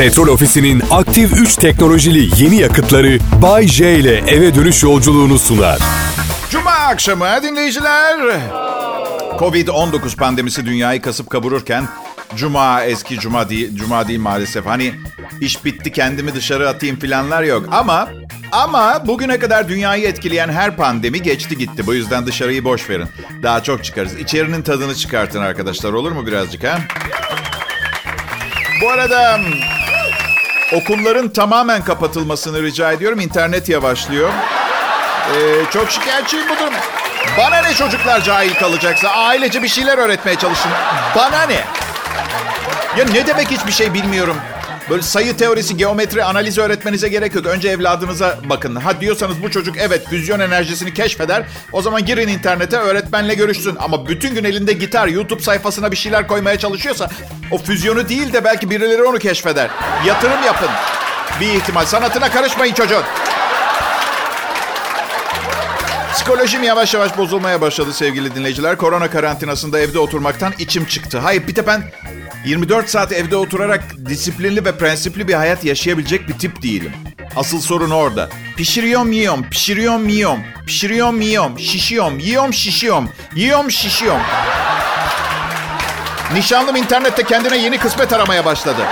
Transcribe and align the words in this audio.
Petrol 0.00 0.28
Ofisi'nin 0.28 0.82
aktif 0.90 1.32
3 1.32 1.56
teknolojili 1.56 2.42
yeni 2.42 2.56
yakıtları 2.56 3.18
Bay 3.42 3.68
J 3.68 3.98
ile 3.98 4.16
eve 4.16 4.54
dönüş 4.54 4.82
yolculuğunu 4.82 5.38
sunar. 5.38 5.78
Cuma 6.50 6.70
akşamı 6.70 7.42
dinleyiciler. 7.42 8.18
Covid-19 9.38 10.16
pandemisi 10.16 10.66
dünyayı 10.66 11.02
kasıp 11.02 11.30
kavururken 11.30 11.88
Cuma 12.36 12.84
eski 12.84 13.18
Cuma 13.18 13.48
değil, 13.48 13.76
Cuma 13.76 14.08
değil 14.08 14.20
maalesef. 14.20 14.66
Hani 14.66 14.94
iş 15.40 15.64
bitti 15.64 15.92
kendimi 15.92 16.34
dışarı 16.34 16.68
atayım 16.68 16.98
filanlar 16.98 17.42
yok. 17.42 17.66
Ama 17.70 18.08
ama 18.52 19.06
bugüne 19.06 19.38
kadar 19.38 19.68
dünyayı 19.68 20.06
etkileyen 20.08 20.48
her 20.48 20.76
pandemi 20.76 21.22
geçti 21.22 21.58
gitti. 21.58 21.86
Bu 21.86 21.94
yüzden 21.94 22.26
dışarıyı 22.26 22.64
boş 22.64 22.90
verin. 22.90 23.08
Daha 23.42 23.62
çok 23.62 23.84
çıkarız. 23.84 24.18
İçerinin 24.18 24.62
tadını 24.62 24.94
çıkartın 24.94 25.40
arkadaşlar 25.40 25.92
olur 25.92 26.12
mu 26.12 26.26
birazcık 26.26 26.64
ha? 26.64 26.78
Bu 28.82 28.90
arada 28.90 29.40
okulların 30.72 31.28
tamamen 31.28 31.84
kapatılmasını 31.84 32.62
rica 32.62 32.92
ediyorum. 32.92 33.20
İnternet 33.20 33.68
yavaşlıyor. 33.68 34.28
Ee, 34.28 35.70
çok 35.72 35.90
şikayetçiyim 35.90 36.46
bu 36.48 36.58
durum. 36.58 36.74
Bana 37.38 37.62
ne 37.62 37.74
çocuklar 37.74 38.20
cahil 38.20 38.54
kalacaksa 38.54 39.08
ailece 39.08 39.62
bir 39.62 39.68
şeyler 39.68 39.98
öğretmeye 39.98 40.36
çalışın. 40.36 40.70
Bana 41.16 41.42
ne? 41.42 41.60
Ya 42.98 43.04
ne 43.12 43.26
demek 43.26 43.50
hiçbir 43.50 43.72
şey 43.72 43.94
bilmiyorum. 43.94 44.36
Böyle 44.90 45.02
sayı 45.02 45.36
teorisi, 45.36 45.76
geometri, 45.76 46.24
analiz 46.24 46.58
öğretmenize 46.58 47.08
gerek 47.08 47.34
yok. 47.34 47.46
Önce 47.46 47.68
evladınıza 47.68 48.38
bakın. 48.44 48.76
Ha 48.76 49.00
diyorsanız 49.00 49.42
bu 49.42 49.50
çocuk 49.50 49.76
evet 49.78 50.08
füzyon 50.08 50.40
enerjisini 50.40 50.94
keşfeder. 50.94 51.46
O 51.72 51.82
zaman 51.82 52.04
girin 52.04 52.28
internete 52.28 52.76
öğretmenle 52.76 53.34
görüşsün. 53.34 53.76
Ama 53.78 54.08
bütün 54.08 54.34
gün 54.34 54.44
elinde 54.44 54.72
gitar, 54.72 55.06
YouTube 55.06 55.42
sayfasına 55.42 55.92
bir 55.92 55.96
şeyler 55.96 56.26
koymaya 56.26 56.58
çalışıyorsa... 56.58 57.10
...o 57.50 57.58
füzyonu 57.58 58.08
değil 58.08 58.32
de 58.32 58.44
belki 58.44 58.70
birileri 58.70 59.02
onu 59.02 59.18
keşfeder. 59.18 59.70
Yatırım 60.06 60.42
yapın. 60.46 60.68
Bir 61.40 61.46
ihtimal. 61.46 61.84
Sanatına 61.84 62.30
karışmayın 62.30 62.74
çocuğun. 62.74 63.02
Psikolojim 66.20 66.62
yavaş 66.62 66.94
yavaş 66.94 67.18
bozulmaya 67.18 67.60
başladı 67.60 67.92
sevgili 67.92 68.34
dinleyiciler. 68.34 68.76
Korona 68.76 69.10
karantinasında 69.10 69.80
evde 69.80 69.98
oturmaktan 69.98 70.52
içim 70.58 70.84
çıktı. 70.84 71.18
Hayır 71.18 71.46
bir 71.48 71.56
de 71.56 71.66
ben 71.66 71.82
24 72.44 72.90
saat 72.90 73.12
evde 73.12 73.36
oturarak 73.36 73.82
disiplinli 74.06 74.64
ve 74.64 74.78
prensipli 74.78 75.28
bir 75.28 75.34
hayat 75.34 75.64
yaşayabilecek 75.64 76.28
bir 76.28 76.38
tip 76.38 76.62
değilim. 76.62 76.92
Asıl 77.36 77.60
sorun 77.60 77.90
orada. 77.90 78.28
Pişiriyorum 78.56 79.12
yiyorum, 79.12 79.46
pişiriyorum 79.50 80.08
yiyorum, 80.08 80.40
pişiriyorum 80.66 81.20
yiyorum, 81.20 81.58
şişiyorum, 81.58 82.18
yiyorum 82.18 82.52
şişiyorum, 82.54 83.08
yiyorum 83.34 83.70
şişiyorum. 83.70 84.22
Nişanlım 86.34 86.76
internette 86.76 87.22
kendine 87.22 87.56
yeni 87.56 87.78
kısmet 87.78 88.12
aramaya 88.12 88.44
başladı. 88.44 88.82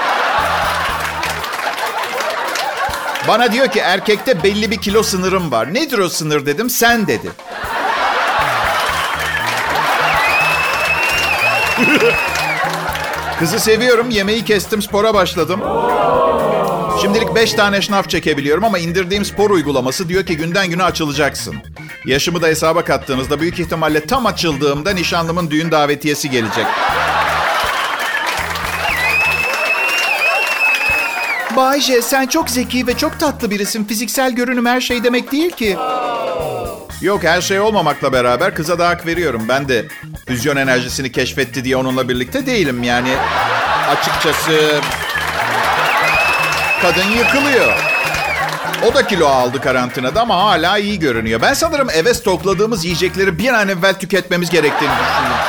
Bana 3.28 3.52
diyor 3.52 3.68
ki 3.68 3.78
erkekte 3.78 4.42
belli 4.42 4.70
bir 4.70 4.76
kilo 4.76 5.02
sınırım 5.02 5.50
var. 5.50 5.74
Nedir 5.74 5.98
o 5.98 6.08
sınır 6.08 6.46
dedim. 6.46 6.70
Sen 6.70 7.06
dedi. 7.06 7.28
Kızı 13.38 13.60
seviyorum. 13.60 14.10
Yemeği 14.10 14.44
kestim. 14.44 14.82
Spora 14.82 15.14
başladım. 15.14 15.60
Şimdilik 17.02 17.34
5 17.34 17.52
tane 17.52 17.82
şnaf 17.82 18.08
çekebiliyorum 18.08 18.64
ama 18.64 18.78
indirdiğim 18.78 19.24
spor 19.24 19.50
uygulaması 19.50 20.08
diyor 20.08 20.26
ki 20.26 20.36
günden 20.36 20.70
güne 20.70 20.82
açılacaksın. 20.82 21.56
Yaşımı 22.06 22.42
da 22.42 22.46
hesaba 22.46 22.84
kattığınızda 22.84 23.40
büyük 23.40 23.60
ihtimalle 23.60 24.06
tam 24.06 24.26
açıldığımda 24.26 24.90
nişanlımın 24.90 25.50
düğün 25.50 25.70
davetiyesi 25.70 26.30
gelecek. 26.30 26.66
Bayce 31.58 32.02
sen 32.02 32.26
çok 32.26 32.50
zeki 32.50 32.86
ve 32.86 32.96
çok 32.96 33.20
tatlı 33.20 33.50
birisin. 33.50 33.84
Fiziksel 33.84 34.32
görünüm 34.32 34.66
her 34.66 34.80
şey 34.80 35.04
demek 35.04 35.32
değil 35.32 35.50
ki. 35.50 35.76
Yok 37.00 37.24
her 37.24 37.40
şey 37.40 37.60
olmamakla 37.60 38.12
beraber 38.12 38.54
kıza 38.54 38.78
da 38.78 38.88
hak 38.88 39.06
veriyorum. 39.06 39.42
Ben 39.48 39.68
de 39.68 39.88
füzyon 40.26 40.56
enerjisini 40.56 41.12
keşfetti 41.12 41.64
diye 41.64 41.76
onunla 41.76 42.08
birlikte 42.08 42.46
değilim. 42.46 42.82
Yani 42.82 43.08
açıkçası 43.88 44.80
kadın 46.82 47.10
yıkılıyor. 47.10 47.74
O 48.90 48.94
da 48.94 49.06
kilo 49.06 49.26
aldı 49.26 49.60
karantinada 49.60 50.20
ama 50.20 50.36
hala 50.36 50.78
iyi 50.78 50.98
görünüyor. 50.98 51.42
Ben 51.42 51.54
sanırım 51.54 51.90
eve 51.90 52.14
stokladığımız 52.14 52.84
yiyecekleri 52.84 53.38
bir 53.38 53.48
an 53.48 53.68
evvel 53.68 53.94
tüketmemiz 53.94 54.50
gerektiğini 54.50 54.92
düşünüyorum. 54.92 55.44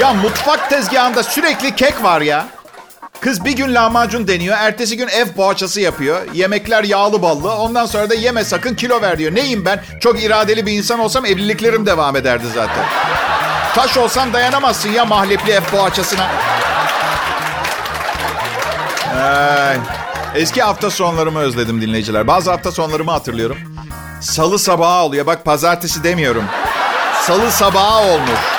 Ya 0.00 0.12
mutfak 0.12 0.70
tezgahında 0.70 1.22
sürekli 1.22 1.76
kek 1.76 2.02
var 2.02 2.20
ya. 2.20 2.57
Kız 3.20 3.44
bir 3.44 3.52
gün 3.52 3.74
lahmacun 3.74 4.28
deniyor, 4.28 4.56
ertesi 4.58 4.96
gün 4.96 5.08
ev 5.08 5.28
poğaçası 5.28 5.80
yapıyor. 5.80 6.20
Yemekler 6.34 6.84
yağlı 6.84 7.22
ballı. 7.22 7.54
Ondan 7.54 7.86
sonra 7.86 8.10
da 8.10 8.14
yeme 8.14 8.44
sakın 8.44 8.74
kilo 8.74 9.02
ver 9.02 9.18
diyor. 9.18 9.34
Neyim 9.34 9.64
ben? 9.64 9.82
Çok 10.00 10.22
iradeli 10.22 10.66
bir 10.66 10.72
insan 10.72 10.98
olsam 10.98 11.24
evliliklerim 11.24 11.86
devam 11.86 12.16
ederdi 12.16 12.44
zaten. 12.54 12.84
Taş 13.74 13.96
olsan 13.96 14.32
dayanamazsın 14.32 14.88
ya 14.88 15.04
mahlepli 15.04 15.52
ev 15.52 15.60
poğaçasına. 15.60 16.26
Ay. 19.22 19.76
Eski 20.34 20.62
hafta 20.62 20.90
sonlarımı 20.90 21.38
özledim 21.38 21.80
dinleyiciler. 21.80 22.26
Bazı 22.26 22.50
hafta 22.50 22.72
sonlarımı 22.72 23.10
hatırlıyorum. 23.10 23.58
Salı 24.20 24.58
sabahı 24.58 25.02
oluyor. 25.04 25.26
Bak 25.26 25.44
pazartesi 25.44 26.04
demiyorum. 26.04 26.44
Salı 27.22 27.50
sabahı 27.50 28.12
olmuş. 28.12 28.57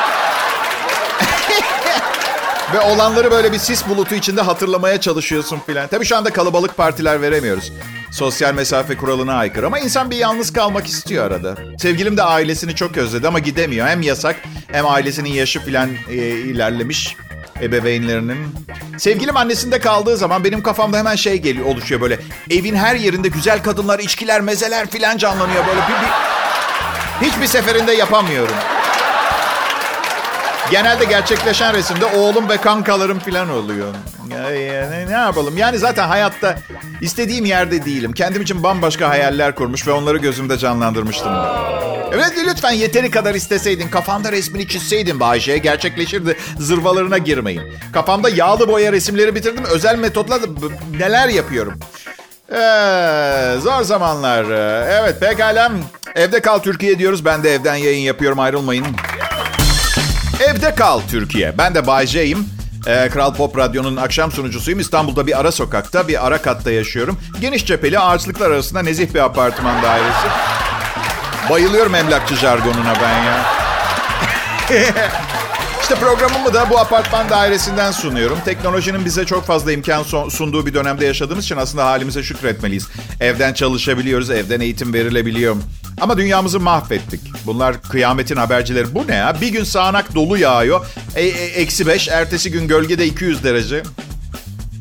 Ve 2.74 2.80
olanları 2.80 3.31
böyle 3.31 3.52
bir 3.52 3.57
sis 3.57 3.88
bulutu 3.88 4.16
içinde 4.16 4.41
hatırlamaya 4.41 5.02
çalışıyorsun 5.02 5.59
filan. 5.66 5.88
Tabii 5.88 6.06
şu 6.06 6.18
anda 6.18 6.30
kalabalık 6.30 6.78
partiler 6.78 7.22
veremiyoruz. 7.22 7.74
Sosyal 8.12 8.53
mesafe 8.53 8.97
kuralına 8.97 9.34
aykırı 9.34 9.66
ama 9.66 9.80
insan 9.80 10.12
bir 10.12 10.16
yalnız 10.16 10.53
kalmak 10.53 10.88
istiyor 10.88 11.25
arada. 11.25 11.56
Sevgilim 11.78 12.18
de 12.18 12.24
ailesini 12.24 12.75
çok 12.75 12.97
özledi 12.97 13.28
ama 13.28 13.40
gidemiyor. 13.40 13.88
Hem 13.88 14.02
yasak 14.02 14.35
hem 14.72 14.88
ailesinin 14.88 15.30
yaşı 15.30 15.59
filan 15.59 15.90
e, 16.09 16.16
ilerlemiş 16.16 17.16
ebeveynlerinin. 17.62 18.38
Sevgilim 18.97 19.38
annesinde 19.38 19.80
kaldığı 19.80 20.18
zaman 20.18 20.44
benim 20.44 20.63
kafamda 20.63 20.97
hemen 20.97 21.16
şey 21.16 21.38
geliyor 21.38 21.66
oluşuyor 21.66 22.01
böyle. 22.01 22.19
Evin 22.50 22.75
her 22.75 22.96
yerinde 22.96 23.28
güzel 23.28 23.63
kadınlar, 23.63 24.00
içkiler, 24.00 24.41
mezeler 24.41 24.90
filan 24.90 25.18
canlanıyor 25.18 25.68
böyle. 25.68 25.80
Bir, 25.80 25.94
bir, 25.94 27.28
hiçbir 27.28 27.47
seferinde 27.47 27.91
yapamıyorum. 27.94 28.56
Genelde 30.72 31.06
gerçekleşen 31.06 31.74
resimde 31.74 32.06
oğlum 32.06 32.50
ve 32.50 32.57
kankalarım 32.57 33.19
falan 33.19 33.50
oluyor. 33.50 33.94
Ne, 34.28 35.07
ne 35.07 35.12
yapalım? 35.12 35.57
Yani 35.57 35.78
zaten 35.78 36.07
hayatta 36.07 36.59
istediğim 37.02 37.46
yerde 37.46 37.85
değilim. 37.85 38.12
Kendim 38.12 38.41
için 38.41 38.63
bambaşka 38.63 39.09
hayaller 39.09 39.56
kurmuş 39.56 39.88
ve 39.88 39.91
onları 39.91 40.18
gözümde 40.18 40.57
canlandırmıştım. 40.57 41.31
Evet 42.13 42.31
lütfen 42.47 42.72
yeteri 42.72 43.12
kadar 43.12 43.35
isteseydin. 43.35 43.88
Kafanda 43.90 44.31
resmini 44.31 44.68
çizseydin 44.68 45.19
Bayşe. 45.19 45.57
Gerçekleşirdi. 45.57 46.38
Zırvalarına 46.59 47.18
girmeyin. 47.18 47.62
Kafamda 47.94 48.30
yağlı 48.30 48.68
boya 48.68 48.91
resimleri 48.91 49.36
bitirdim. 49.36 49.63
Özel 49.72 49.96
metotla 49.96 50.40
neler 51.00 51.28
yapıyorum. 51.28 51.80
Ee, 52.51 53.59
zor 53.59 53.81
zamanlar. 53.81 54.44
Evet 55.01 55.19
pekala. 55.19 55.72
Evde 56.16 56.40
kal 56.40 56.59
Türkiye 56.59 57.00
diyoruz. 57.00 57.25
Ben 57.25 57.44
de 57.44 57.53
evden 57.53 57.75
yayın 57.75 58.01
yapıyorum. 58.01 58.40
Ayrılmayın. 58.40 58.86
Evde 60.39 60.75
kal 60.75 61.01
Türkiye. 61.09 61.57
Ben 61.57 61.75
de 61.75 61.88
Bay. 61.88 62.07
Ee, 62.88 63.09
Kral 63.09 63.33
Pop 63.33 63.57
Radyo'nun 63.57 63.95
akşam 63.95 64.31
sunucusuyum. 64.31 64.79
İstanbul'da 64.79 65.27
bir 65.27 65.39
ara 65.39 65.51
sokakta, 65.51 66.07
bir 66.07 66.27
ara 66.27 66.41
katta 66.41 66.72
yaşıyorum. 66.72 67.19
Geniş 67.41 67.66
cepheli 67.66 68.00
ağaçlıklar 68.00 68.51
arasında 68.51 68.81
nezih 68.81 69.13
bir 69.13 69.19
apartman 69.19 69.83
dairesi. 69.83 70.27
Bayılıyorum 71.50 71.95
emlakçı 71.95 72.35
jargonuna 72.35 72.94
ben 73.01 73.23
ya. 73.23 73.45
işte 75.81 75.95
programımı 75.95 76.53
da 76.53 76.69
bu 76.69 76.79
apartman 76.79 77.29
dairesinden 77.29 77.91
sunuyorum. 77.91 78.38
Teknolojinin 78.45 79.06
bize 79.06 79.25
çok 79.25 79.45
fazla 79.45 79.71
imkan 79.71 80.03
sunduğu 80.29 80.66
bir 80.66 80.73
dönemde 80.73 81.06
yaşadığımız 81.06 81.45
için 81.45 81.57
aslında 81.57 81.86
halimize 81.86 82.24
şükretmeliyiz. 82.24 82.88
Evden 83.19 83.53
çalışabiliyoruz, 83.53 84.30
evden 84.30 84.59
eğitim 84.59 84.94
verilebiliyor. 84.94 85.56
Ama 86.01 86.18
dünyamızı 86.18 86.60
mahvettik. 86.60 87.22
Bunlar 87.46 87.81
kıyametin 87.81 88.36
habercileri. 88.36 88.96
Bu 88.96 89.07
ne 89.07 89.16
ya? 89.16 89.42
Bir 89.42 89.48
gün 89.48 89.63
sağanak 89.63 90.16
dolu 90.16 90.38
yağıyor. 90.38 90.86
E, 91.16 91.25
e, 91.25 91.46
eksi 91.46 91.88
beş. 91.88 92.07
Ertesi 92.07 92.51
gün 92.51 92.68
gölgede 92.68 93.06
200 93.06 93.44
derece. 93.44 93.84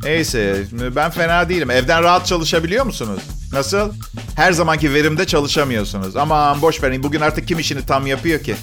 Neyse 0.05 0.62
ben 0.97 1.11
fena 1.11 1.49
değilim. 1.49 1.70
Evden 1.70 2.03
rahat 2.03 2.26
çalışabiliyor 2.26 2.87
musunuz? 2.87 3.20
Nasıl? 3.53 3.93
Her 4.37 4.53
zamanki 4.53 4.94
verimde 4.94 5.26
çalışamıyorsunuz. 5.26 6.17
Aman 6.17 6.62
boş 6.62 6.82
verin. 6.82 7.03
Bugün 7.03 7.20
artık 7.20 7.49
kim 7.49 7.59
işini 7.59 7.87
tam 7.87 8.06
yapıyor 8.06 8.43
ki? 8.43 8.56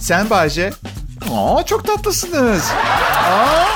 Sen 0.00 0.30
Bahçe? 0.30 0.72
Aa 1.32 1.62
çok 1.66 1.86
tatlısınız. 1.86 2.64
Aa. 3.24 3.66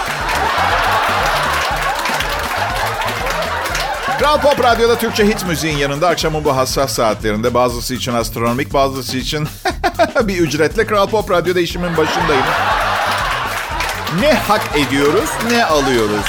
Kral 4.21 4.41
Pop 4.41 4.65
Radyo'da 4.65 4.99
Türkçe 4.99 5.27
hit 5.27 5.47
müziğin 5.47 5.77
yanında 5.77 6.09
akşamın 6.09 6.45
bu 6.45 6.57
hassas 6.57 6.93
saatlerinde 6.93 7.55
bazısı 7.55 7.95
için 7.95 8.15
astronomik 8.15 8.73
bazısı 8.73 9.17
için 9.17 9.49
bir 10.23 10.39
ücretle 10.39 10.87
Kral 10.87 11.07
Pop 11.07 11.31
Radyo'da 11.31 11.61
işimin 11.61 11.97
başındayım. 11.97 12.45
Ne 14.21 14.33
hak 14.33 14.63
ediyoruz 14.77 15.31
ne 15.51 15.65
alıyoruz. 15.65 16.25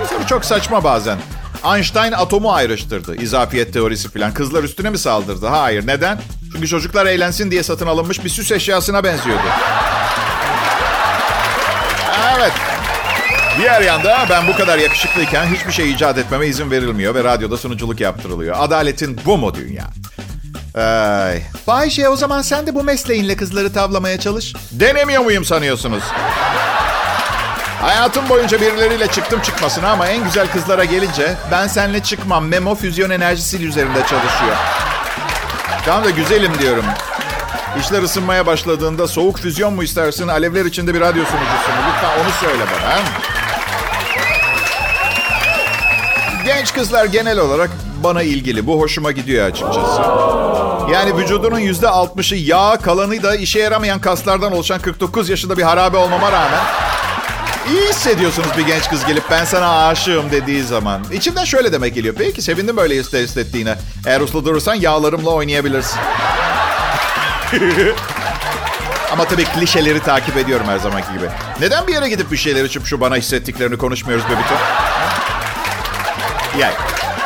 Bu 0.00 0.06
soru 0.06 0.26
çok 0.26 0.44
saçma 0.44 0.84
bazen. 0.84 1.18
Einstein 1.74 2.12
atomu 2.12 2.52
ayrıştırdı. 2.52 3.16
İzafiyet 3.16 3.72
teorisi 3.72 4.10
falan. 4.10 4.34
Kızlar 4.34 4.64
üstüne 4.64 4.90
mi 4.90 4.98
saldırdı? 4.98 5.46
Hayır. 5.46 5.86
Neden? 5.86 6.20
Çünkü 6.52 6.68
çocuklar 6.68 7.06
eğlensin 7.06 7.50
diye 7.50 7.62
satın 7.62 7.86
alınmış 7.86 8.24
bir 8.24 8.30
süs 8.30 8.52
eşyasına 8.52 9.04
benziyordu. 9.04 9.42
Diğer 13.58 13.80
yanda 13.80 14.26
ben 14.30 14.48
bu 14.48 14.56
kadar 14.56 14.78
yakışıklıyken 14.78 15.46
hiçbir 15.46 15.72
şey 15.72 15.90
icat 15.90 16.18
etmeme 16.18 16.46
izin 16.46 16.70
verilmiyor 16.70 17.14
ve 17.14 17.24
radyoda 17.24 17.56
sunuculuk 17.56 18.00
yaptırılıyor. 18.00 18.56
Adaletin 18.58 19.20
bu 19.24 19.38
mu 19.38 19.54
dünya? 19.54 19.84
Ay. 20.74 21.42
Bayşe 21.66 22.08
o 22.08 22.16
zaman 22.16 22.42
sen 22.42 22.66
de 22.66 22.74
bu 22.74 22.82
mesleğinle 22.82 23.36
kızları 23.36 23.72
tavlamaya 23.72 24.20
çalış. 24.20 24.54
Denemiyor 24.70 25.22
muyum 25.22 25.44
sanıyorsunuz? 25.44 26.02
Hayatım 27.80 28.28
boyunca 28.28 28.60
birileriyle 28.60 29.06
çıktım 29.06 29.40
çıkmasına 29.40 29.88
ama 29.90 30.06
en 30.06 30.24
güzel 30.24 30.46
kızlara 30.52 30.84
gelince 30.84 31.34
ben 31.50 31.66
seninle 31.66 32.02
çıkmam. 32.02 32.46
Memo 32.46 32.74
füzyon 32.74 33.10
enerjisi 33.10 33.66
üzerinde 33.66 33.98
çalışıyor. 33.98 34.56
Tamam 35.84 36.04
da 36.04 36.10
güzelim 36.10 36.58
diyorum. 36.58 36.84
İşler 37.80 38.02
ısınmaya 38.02 38.46
başladığında 38.46 39.08
soğuk 39.08 39.38
füzyon 39.38 39.74
mu 39.74 39.82
istersin, 39.82 40.28
alevler 40.28 40.64
içinde 40.64 40.94
bir 40.94 41.00
radyo 41.00 41.24
sunucusu 41.24 41.70
mu? 41.70 41.76
Lütfen 41.88 42.24
onu 42.24 42.30
söyle 42.40 42.64
bana. 42.72 42.96
He? 42.96 43.00
Genç 46.44 46.74
kızlar 46.74 47.04
genel 47.04 47.38
olarak 47.38 47.70
bana 48.04 48.22
ilgili. 48.22 48.66
Bu 48.66 48.80
hoşuma 48.80 49.12
gidiyor 49.12 49.46
açıkçası. 49.46 50.02
Yani 50.92 51.16
vücudunun 51.16 51.58
yüzde 51.58 51.88
altmışı 51.88 52.34
yağ, 52.34 52.76
kalanı 52.82 53.22
da 53.22 53.36
işe 53.36 53.58
yaramayan 53.58 54.00
kaslardan 54.00 54.52
oluşan 54.52 54.80
49 54.80 55.28
yaşında 55.28 55.56
bir 55.58 55.62
harabe 55.62 55.96
olmama 55.96 56.32
rağmen 56.32 56.60
iyi 57.70 57.88
hissediyorsunuz 57.88 58.48
bir 58.58 58.66
genç 58.66 58.88
kız 58.88 59.06
gelip 59.06 59.24
ben 59.30 59.44
sana 59.44 59.86
aşığım 59.88 60.30
dediği 60.30 60.62
zaman. 60.62 61.00
İçimden 61.12 61.44
şöyle 61.44 61.72
demek 61.72 61.94
geliyor. 61.94 62.14
Peki 62.18 62.42
sevindim 62.42 62.76
böyle 62.76 62.94
hissettiğine. 62.96 63.78
Eğer 64.06 64.20
uslu 64.20 64.44
durursan 64.44 64.74
yağlarımla 64.74 65.30
oynayabilirsin. 65.30 65.98
Ama 69.12 69.24
tabii 69.24 69.44
klişeleri 69.44 70.00
takip 70.02 70.36
ediyorum 70.36 70.66
her 70.68 70.78
zamanki 70.78 71.12
gibi. 71.12 71.24
Neden 71.60 71.86
bir 71.86 71.92
yere 71.92 72.08
gidip 72.08 72.32
bir 72.32 72.36
şeyler 72.36 72.64
içip 72.64 72.86
şu 72.86 73.00
bana 73.00 73.16
hissettiklerini 73.16 73.78
konuşmuyoruz 73.78 74.24
Bebito? 74.24 74.54
Yani 76.58 76.74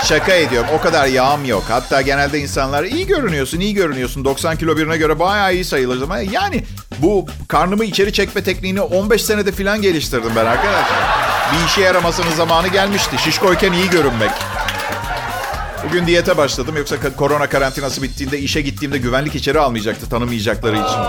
şaka 0.04 0.32
ediyorum. 0.32 0.70
O 0.78 0.80
kadar 0.80 1.06
yağım 1.06 1.44
yok. 1.44 1.64
Hatta 1.68 2.02
genelde 2.02 2.38
insanlar 2.40 2.84
iyi 2.84 3.06
görünüyorsun, 3.06 3.60
iyi 3.60 3.74
görünüyorsun. 3.74 4.24
90 4.24 4.56
kilo 4.56 4.76
birine 4.76 4.96
göre 4.96 5.18
bayağı 5.18 5.54
iyi 5.54 5.64
sayılır 5.64 6.02
ama 6.02 6.18
yani 6.18 6.64
bu 6.98 7.26
karnımı 7.48 7.84
içeri 7.84 8.12
çekme 8.12 8.44
tekniğini 8.44 8.80
15 8.80 9.24
senede 9.24 9.52
falan 9.52 9.82
geliştirdim 9.82 10.30
ben 10.36 10.46
arkadaşlar. 10.46 10.98
Bir 11.52 11.66
işe 11.66 11.80
yaramasının 11.80 12.30
zamanı 12.36 12.68
gelmişti. 12.68 13.16
Şişkoyken 13.18 13.72
iyi 13.72 13.90
görünmek. 13.90 14.30
Bugün 15.88 16.06
diyete 16.06 16.36
başladım. 16.36 16.74
Yoksa 16.76 16.96
korona 17.16 17.46
karantinası 17.46 18.02
bittiğinde 18.02 18.38
işe 18.38 18.60
gittiğimde 18.60 18.98
güvenlik 18.98 19.34
içeri 19.34 19.60
almayacaktı 19.60 20.08
tanımayacakları 20.08 20.76
için. 20.76 21.00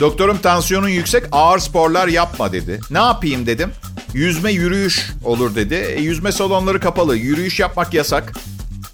Doktorum 0.00 0.38
tansiyonun 0.38 0.88
yüksek 0.88 1.24
ağır 1.32 1.58
sporlar 1.58 2.08
yapma 2.08 2.52
dedi. 2.52 2.80
Ne 2.90 2.98
yapayım 2.98 3.46
dedim. 3.46 3.72
Yüzme 4.14 4.52
yürüyüş 4.52 5.10
olur 5.24 5.54
dedi. 5.54 5.74
E, 5.74 6.00
yüzme 6.00 6.32
salonları 6.32 6.80
kapalı. 6.80 7.16
Yürüyüş 7.16 7.60
yapmak 7.60 7.94
yasak. 7.94 8.32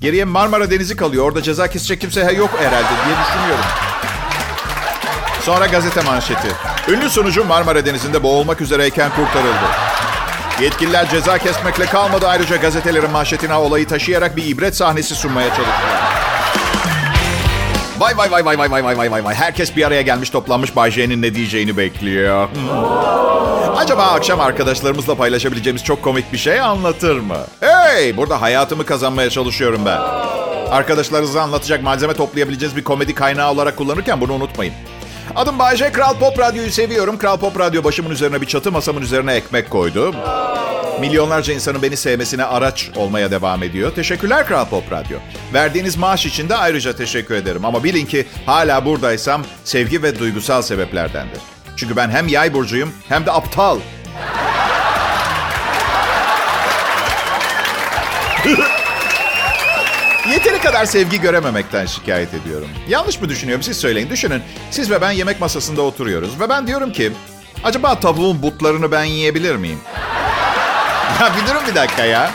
Geriye 0.01 0.25
Marmara 0.25 0.71
Denizi 0.71 0.97
kalıyor. 0.97 1.25
Orada 1.25 1.43
ceza 1.43 1.69
kesecek 1.69 2.01
kimse 2.01 2.21
yok 2.21 2.51
herhalde 2.59 2.89
diye 3.07 3.17
düşünüyorum. 3.27 3.65
Sonra 5.43 5.67
gazete 5.67 6.01
manşeti. 6.03 6.49
Ünlü 6.89 7.11
sunucu 7.11 7.45
Marmara 7.45 7.87
Denizi'nde 7.87 8.23
boğulmak 8.23 8.61
üzereyken 8.61 9.11
kurtarıldı. 9.11 9.67
Yetkililer 10.61 11.11
ceza 11.11 11.39
kesmekle 11.39 11.87
kalmadı 11.87 12.29
ayrıca 12.29 12.57
gazetelerin 12.57 13.11
manşetine 13.11 13.55
olayı 13.55 13.89
taşıyarak 13.89 14.37
bir 14.37 14.45
ibret 14.45 14.77
sahnesi 14.77 15.15
sunmaya 15.15 15.49
çalıştılar. 15.49 16.36
Vay 17.99 18.17
vay 18.17 18.31
vay 18.31 18.45
vay 18.45 18.59
vay 18.59 18.71
vay 18.71 18.83
vay 18.85 18.99
vay 18.99 19.11
vay 19.11 19.25
vay. 19.25 19.35
Herkes 19.35 19.77
bir 19.77 19.87
araya 19.87 20.03
gelmiş 20.03 20.31
toplanmış 20.31 20.77
Bay 20.77 20.91
J'nin 20.91 21.23
ne 21.23 21.35
diyeceğini 21.35 21.77
bekliyor. 21.77 22.49
Acaba 23.77 24.03
akşam 24.03 24.41
arkadaşlarımızla 24.41 25.15
paylaşabileceğimiz 25.15 25.85
çok 25.85 26.03
komik 26.03 26.33
bir 26.33 26.39
şey 26.39 26.61
anlatır 26.61 27.21
mı? 27.21 27.37
Hey 27.61 28.17
burada 28.17 28.43
hayatımı 28.43 28.85
kazanmaya 28.85 29.31
çalışıyorum 29.31 29.83
ben. 29.87 29.99
Arkadaşlarınıza 30.71 31.43
anlatacak 31.43 31.83
malzeme 31.83 32.15
toplayabileceğiniz 32.15 32.77
bir 32.77 32.85
komedi 32.85 33.15
kaynağı 33.15 33.51
olarak 33.53 33.77
kullanırken 33.77 34.21
bunu 34.21 34.33
unutmayın. 34.33 34.75
Adım 35.37 35.59
Bayce, 35.59 35.93
Kral 35.93 36.15
Pop 36.15 36.39
Radyo'yu 36.39 36.71
seviyorum. 36.71 37.19
Kral 37.19 37.37
Pop 37.37 37.61
Radyo 37.61 37.85
başımın 37.85 38.11
üzerine 38.11 38.41
bir 38.41 38.47
çatı, 38.47 38.73
masamın 38.73 39.03
üzerine 39.03 39.35
ekmek 39.35 39.71
koydu. 39.71 40.15
Milyonlarca 41.01 41.55
insanın 41.55 41.83
beni 41.83 41.97
sevmesine 41.97 42.45
araç 42.45 42.91
olmaya 42.97 43.31
devam 43.31 43.63
ediyor. 43.63 43.93
Teşekkürler 43.95 44.47
Kral 44.47 44.65
Pop 44.65 44.93
Radyo. 44.93 45.19
Verdiğiniz 45.55 45.97
maaş 45.97 46.27
için 46.27 46.49
de 46.49 46.57
ayrıca 46.57 46.97
teşekkür 46.97 47.35
ederim. 47.35 47.65
Ama 47.65 47.85
bilin 47.85 48.07
ki 48.07 48.27
hala 48.47 48.85
buradaysam 48.85 49.45
sevgi 49.65 50.03
ve 50.03 50.19
duygusal 50.19 50.63
sebeplerdendir. 50.63 51.41
Çünkü 51.77 51.97
ben 51.97 52.11
hem 52.11 52.29
yay 52.29 52.55
burcuyum 52.55 52.93
hem 53.09 53.27
de 53.27 53.33
aptal. 53.33 53.79
Yeteri 60.31 60.59
kadar 60.59 60.85
sevgi 60.85 61.21
görememekten 61.21 61.87
şikayet 61.87 62.35
ediyorum. 62.35 62.69
Yanlış 62.89 63.21
mı 63.21 63.29
düşünüyorum 63.29 63.63
siz 63.63 63.77
söyleyin. 63.77 64.11
Düşünün 64.11 64.43
siz 64.71 64.91
ve 64.91 65.01
ben 65.01 65.11
yemek 65.11 65.41
masasında 65.41 65.83
oturuyoruz. 65.83 66.41
Ve 66.41 66.49
ben 66.49 66.67
diyorum 66.67 66.93
ki 66.93 67.13
acaba 67.65 68.01
tavuğun 68.01 68.43
butlarını 68.43 68.93
ben 68.93 69.05
yiyebilir 69.05 69.57
miyim? 69.57 69.79
Bir 71.37 71.51
durun 71.51 71.67
bir 71.67 71.75
dakika 71.75 72.05
ya. 72.05 72.31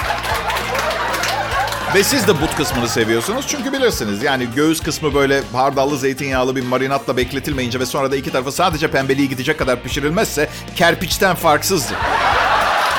Ve 1.95 2.03
siz 2.03 2.27
de 2.27 2.41
but 2.41 2.55
kısmını 2.55 2.89
seviyorsunuz 2.89 3.45
çünkü 3.47 3.73
bilirsiniz. 3.73 4.23
Yani 4.23 4.47
göğüs 4.55 4.79
kısmı 4.79 5.13
böyle 5.13 5.41
hardallı 5.53 5.97
zeytinyağlı 5.97 6.55
bir 6.55 6.63
marinatla 6.63 7.17
bekletilmeyince 7.17 7.79
ve 7.79 7.85
sonra 7.85 8.11
da 8.11 8.15
iki 8.15 8.31
tarafı 8.31 8.51
sadece 8.51 8.91
pembeliği 8.91 9.29
gidecek 9.29 9.59
kadar 9.59 9.83
pişirilmezse 9.83 10.49
kerpiçten 10.75 11.35
farksızdır. 11.35 11.97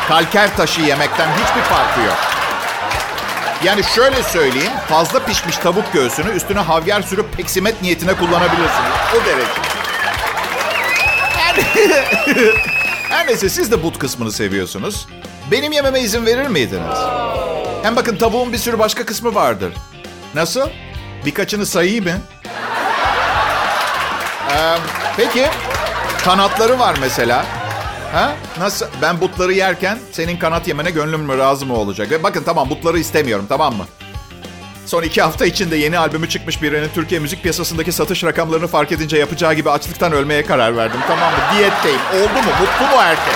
Kalker 0.09 0.57
taşı 0.57 0.81
yemekten 0.81 1.29
hiçbir 1.33 1.63
farkı 1.63 2.01
yok. 2.01 2.19
Yani 3.65 3.85
şöyle 3.85 4.23
söyleyeyim, 4.23 4.73
fazla 4.89 5.25
pişmiş 5.25 5.57
tavuk 5.57 5.93
göğsünü 5.93 6.31
üstüne 6.31 6.59
havyar 6.59 7.03
sürüp 7.03 7.37
peksimet 7.37 7.83
niyetine 7.83 8.15
kullanabilirsiniz. 8.15 8.93
O 9.15 9.27
derece. 9.27 9.53
Yani... 11.39 12.53
Her 13.13 13.27
neyse 13.27 13.49
siz 13.49 13.71
de 13.73 13.83
but 13.83 13.99
kısmını 13.99 14.33
seviyorsunuz. 14.33 15.07
Benim 15.51 15.73
yememe 15.73 16.01
izin 16.01 16.27
verir 16.27 16.47
miydiniz? 16.47 16.99
Hem 17.83 17.97
bakın 17.97 18.17
tavuğun 18.17 18.53
bir 18.53 18.59
sürü 18.59 18.79
başka 18.79 19.05
kısmı 19.07 19.35
vardır. 19.35 19.73
Nasıl? 20.35 20.69
Birkaçını 21.27 21.67
sayayım 21.67 22.05
mı? 22.05 22.11
Ee, 24.51 24.77
peki. 25.17 25.47
Kanatları 26.25 26.79
var 26.79 26.97
mesela. 27.01 27.45
Ha? 28.13 28.33
Nasıl? 28.59 28.87
Ben 29.03 29.21
butları 29.21 29.53
yerken 29.53 29.99
senin 30.13 30.37
kanat 30.37 30.69
yemene 30.69 30.91
gönlüm 30.91 31.21
mü 31.21 31.39
razı 31.39 31.67
mı 31.67 31.75
olacak? 31.77 32.11
Ve 32.11 32.23
bakın 32.23 32.43
tamam 32.43 32.71
butları 32.71 32.99
istemiyorum 32.99 33.47
tamam 33.49 33.75
mı? 33.77 33.87
Son 34.87 35.03
iki 35.03 35.23
hafta 35.23 35.47
içinde 35.47 35.77
yeni 35.77 35.99
albümü 35.99 36.29
çıkmış 36.29 36.63
birinin 36.63 36.89
Türkiye 36.95 37.21
müzik 37.21 37.43
piyasasındaki 37.43 37.93
satış 37.93 38.25
rakamlarını 38.25 38.67
fark 38.67 38.93
edince 38.93 39.17
yapacağı 39.19 39.55
gibi 39.55 39.71
açlıktan 39.71 40.13
ölmeye 40.13 40.45
karar 40.47 40.77
verdim. 40.77 41.01
Tamam 41.09 41.33
mı? 41.33 41.39
Diyetteyim. 41.57 42.01
Oldu 42.15 42.35
mu? 42.35 42.51
Mutlu 42.61 42.97
mu 42.97 43.03
herkes? 43.03 43.35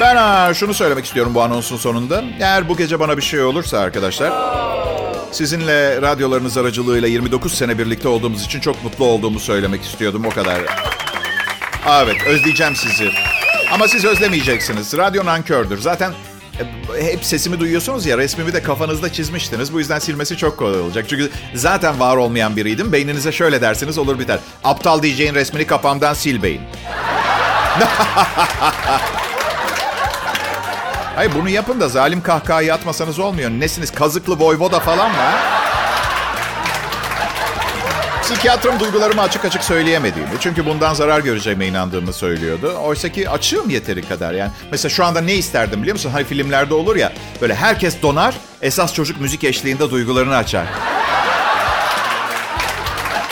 Ben 0.00 0.16
ha, 0.16 0.54
şunu 0.54 0.74
söylemek 0.74 1.04
istiyorum 1.04 1.34
bu 1.34 1.42
anonsun 1.42 1.76
sonunda. 1.76 2.24
Eğer 2.40 2.68
bu 2.68 2.76
gece 2.76 3.00
bana 3.00 3.16
bir 3.16 3.22
şey 3.22 3.42
olursa 3.42 3.78
arkadaşlar... 3.78 4.32
Sizinle 5.32 6.02
radyolarınız 6.02 6.56
aracılığıyla 6.58 7.08
29 7.08 7.54
sene 7.54 7.78
birlikte 7.78 8.08
olduğumuz 8.08 8.44
için 8.44 8.60
çok 8.60 8.84
mutlu 8.84 9.04
olduğumu 9.04 9.40
söylemek 9.40 9.82
istiyordum. 9.84 10.24
O 10.24 10.30
kadar. 10.30 10.60
Evet, 11.88 12.16
özleyeceğim 12.26 12.76
sizi. 12.76 13.10
Ama 13.72 13.88
siz 13.88 14.04
özlemeyeceksiniz. 14.04 14.96
Radyo 14.96 15.24
nankördür. 15.24 15.78
Zaten 15.80 16.12
hep 17.00 17.24
sesimi 17.24 17.60
duyuyorsunuz 17.60 18.06
ya 18.06 18.18
resmimi 18.18 18.52
de 18.52 18.62
kafanızda 18.62 19.12
çizmiştiniz. 19.12 19.72
Bu 19.72 19.78
yüzden 19.78 19.98
silmesi 19.98 20.36
çok 20.36 20.58
kolay 20.58 20.80
olacak. 20.80 21.04
Çünkü 21.08 21.30
zaten 21.54 22.00
var 22.00 22.16
olmayan 22.16 22.56
biriydim. 22.56 22.92
Beyninize 22.92 23.32
şöyle 23.32 23.60
dersiniz 23.60 23.98
olur 23.98 24.18
biter. 24.18 24.38
Aptal 24.64 25.02
diyeceğin 25.02 25.34
resmini 25.34 25.66
kafamdan 25.66 26.14
sil 26.22 26.38
beyin. 26.42 26.60
Hayır 31.16 31.32
bunu 31.34 31.48
yapın 31.48 31.80
da 31.80 31.88
zalim 31.88 32.22
kahkahayı 32.22 32.74
atmasanız 32.74 33.18
olmuyor. 33.18 33.50
Nesiniz 33.50 33.90
kazıklı 33.90 34.38
voyvoda 34.38 34.80
falan 34.80 35.10
mı? 35.10 35.59
Psikiyatrım 38.30 38.80
duygularımı 38.80 39.22
açık 39.22 39.44
açık 39.44 39.64
söyleyemediğimi, 39.64 40.30
çünkü 40.40 40.66
bundan 40.66 40.94
zarar 40.94 41.20
göreceğime 41.20 41.66
inandığımı 41.66 42.12
söylüyordu. 42.12 42.74
Oysa 42.82 43.08
ki 43.08 43.30
açığım 43.30 43.70
yeteri 43.70 44.08
kadar 44.08 44.32
yani. 44.32 44.50
Mesela 44.70 44.90
şu 44.90 45.04
anda 45.04 45.20
ne 45.20 45.34
isterdim 45.34 45.82
biliyor 45.82 45.94
musun? 45.94 46.10
Hani 46.10 46.24
filmlerde 46.24 46.74
olur 46.74 46.96
ya, 46.96 47.12
böyle 47.40 47.54
herkes 47.54 48.02
donar, 48.02 48.34
esas 48.62 48.94
çocuk 48.94 49.20
müzik 49.20 49.44
eşliğinde 49.44 49.90
duygularını 49.90 50.36
açar. 50.36 50.66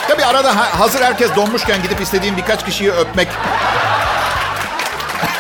Tabii 0.09 0.25
arada 0.25 0.81
hazır 0.81 1.01
herkes 1.01 1.37
donmuşken 1.37 1.83
gidip 1.83 2.01
istediğim 2.01 2.37
birkaç 2.37 2.65
kişiyi 2.65 2.93
öpmek 2.93 3.29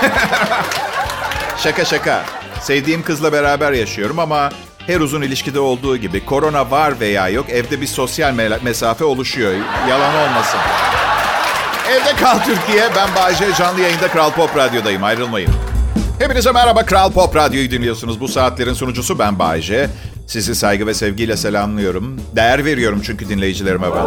şaka 1.58 1.84
şaka. 1.84 2.24
Sevdiğim 2.60 3.02
kızla 3.02 3.32
beraber 3.32 3.72
yaşıyorum 3.72 4.18
ama 4.18 4.50
her 4.88 5.00
uzun 5.00 5.22
ilişkide 5.22 5.60
olduğu 5.60 5.96
gibi 5.96 6.24
korona 6.24 6.70
var 6.70 7.00
veya 7.00 7.28
yok 7.28 7.50
evde 7.50 7.80
bir 7.80 7.86
sosyal 7.86 8.32
mesafe 8.62 9.04
oluşuyor. 9.04 9.52
Yalan 9.88 10.14
olmasın. 10.14 10.60
Evde 11.90 12.16
kal 12.20 12.38
Türkiye. 12.38 12.88
Ben 12.96 13.08
Bayece 13.14 13.44
canlı 13.58 13.80
yayında 13.80 14.08
Kral 14.08 14.30
Pop 14.30 14.56
Radyo'dayım. 14.56 15.04
Ayrılmayın. 15.04 15.50
Hepinize 16.18 16.52
merhaba. 16.52 16.84
Kral 16.86 17.12
Pop 17.12 17.36
Radyo'yu 17.36 17.70
dinliyorsunuz. 17.70 18.20
Bu 18.20 18.28
saatlerin 18.28 18.72
sunucusu 18.72 19.18
ben 19.18 19.38
Bayece. 19.38 19.90
Sizi 20.26 20.54
saygı 20.54 20.86
ve 20.86 20.94
sevgiyle 20.94 21.36
selamlıyorum. 21.36 22.20
Değer 22.36 22.64
veriyorum 22.64 23.02
çünkü 23.04 23.28
dinleyicilerime 23.28 23.86
ben. 23.94 24.04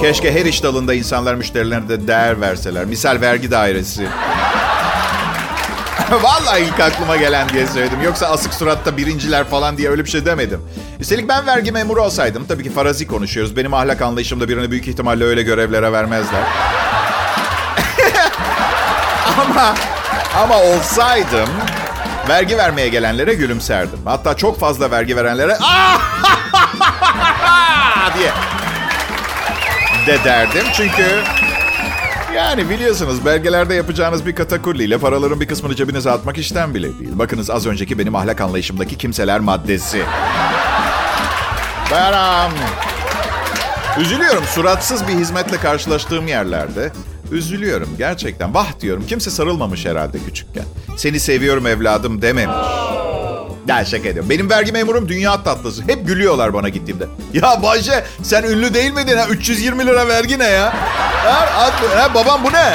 Keşke 0.00 0.34
her 0.34 0.46
iş 0.46 0.62
dalında 0.62 0.94
insanlar 0.94 1.34
müşterilerine 1.34 1.88
de 1.88 2.08
değer 2.08 2.40
verseler. 2.40 2.84
Misal 2.84 3.20
vergi 3.20 3.50
dairesi. 3.50 4.06
Vallahi 6.22 6.60
ilk 6.60 6.80
aklıma 6.80 7.16
gelen 7.16 7.48
diye 7.48 7.66
söyledim. 7.66 8.02
Yoksa 8.02 8.26
asık 8.26 8.54
suratta 8.54 8.96
birinciler 8.96 9.44
falan 9.44 9.78
diye 9.78 9.90
öyle 9.90 10.04
bir 10.04 10.10
şey 10.10 10.26
demedim. 10.26 10.60
Üstelik 11.00 11.28
ben 11.28 11.46
vergi 11.46 11.72
memuru 11.72 12.02
olsaydım, 12.02 12.46
tabii 12.48 12.62
ki 12.62 12.70
farazi 12.70 13.06
konuşuyoruz. 13.06 13.56
Benim 13.56 13.74
ahlak 13.74 14.02
anlayışımda 14.02 14.48
birini 14.48 14.70
büyük 14.70 14.88
ihtimalle 14.88 15.24
öyle 15.24 15.42
görevlere 15.42 15.92
vermezler. 15.92 16.42
ama 19.40 19.74
ama 20.36 20.60
olsaydım 20.62 21.48
vergi 22.28 22.58
vermeye 22.58 22.88
gelenlere 22.88 23.34
gülümserdim. 23.34 23.98
Hatta 24.04 24.36
çok 24.36 24.60
fazla 24.60 24.90
vergi 24.90 25.16
verenlere 25.16 25.58
diye 28.18 28.32
de 30.06 30.24
derdim. 30.24 30.64
Çünkü 30.76 31.22
yani 32.36 32.70
biliyorsunuz 32.70 33.24
belgelerde 33.26 33.74
yapacağınız 33.74 34.26
bir 34.26 34.34
katakulliyle 34.34 34.98
paraların 34.98 35.40
bir 35.40 35.48
kısmını 35.48 35.74
cebinize 35.76 36.10
atmak 36.10 36.38
işten 36.38 36.74
bile 36.74 36.98
değil. 36.98 37.18
Bakınız 37.18 37.50
az 37.50 37.66
önceki 37.66 37.98
benim 37.98 38.14
ahlak 38.14 38.40
anlayışımdaki 38.40 38.98
kimseler 38.98 39.40
maddesi. 39.40 40.02
Beram. 41.90 42.52
Üzülüyorum 44.00 44.44
suratsız 44.44 45.08
bir 45.08 45.12
hizmetle 45.12 45.56
karşılaştığım 45.56 46.28
yerlerde. 46.28 46.92
Üzülüyorum 47.32 47.88
gerçekten. 47.98 48.54
Vah 48.54 48.80
diyorum 48.80 49.04
kimse 49.08 49.30
sarılmamış 49.30 49.86
herhalde 49.86 50.18
küçükken. 50.18 50.64
Seni 50.96 51.20
seviyorum 51.20 51.66
evladım 51.66 52.22
dememiş. 52.22 52.56
Ya 53.68 53.84
şaka 53.84 54.08
ediyorum. 54.08 54.30
Benim 54.30 54.50
vergi 54.50 54.72
memurum 54.72 55.08
dünya 55.08 55.42
tatlısı. 55.42 55.82
Hep 55.82 56.06
gülüyorlar 56.06 56.54
bana 56.54 56.68
gittiğimde. 56.68 57.06
Ya 57.32 57.62
Bayce 57.62 58.04
sen 58.22 58.42
ünlü 58.42 58.74
değil 58.74 58.92
miydin 58.92 59.16
ha? 59.16 59.26
320 59.26 59.86
lira 59.86 60.08
vergi 60.08 60.38
ne 60.38 60.46
ya? 60.46 60.72
Ha, 61.24 61.48
ha, 61.96 62.14
babam 62.14 62.44
bu 62.44 62.52
ne? 62.52 62.74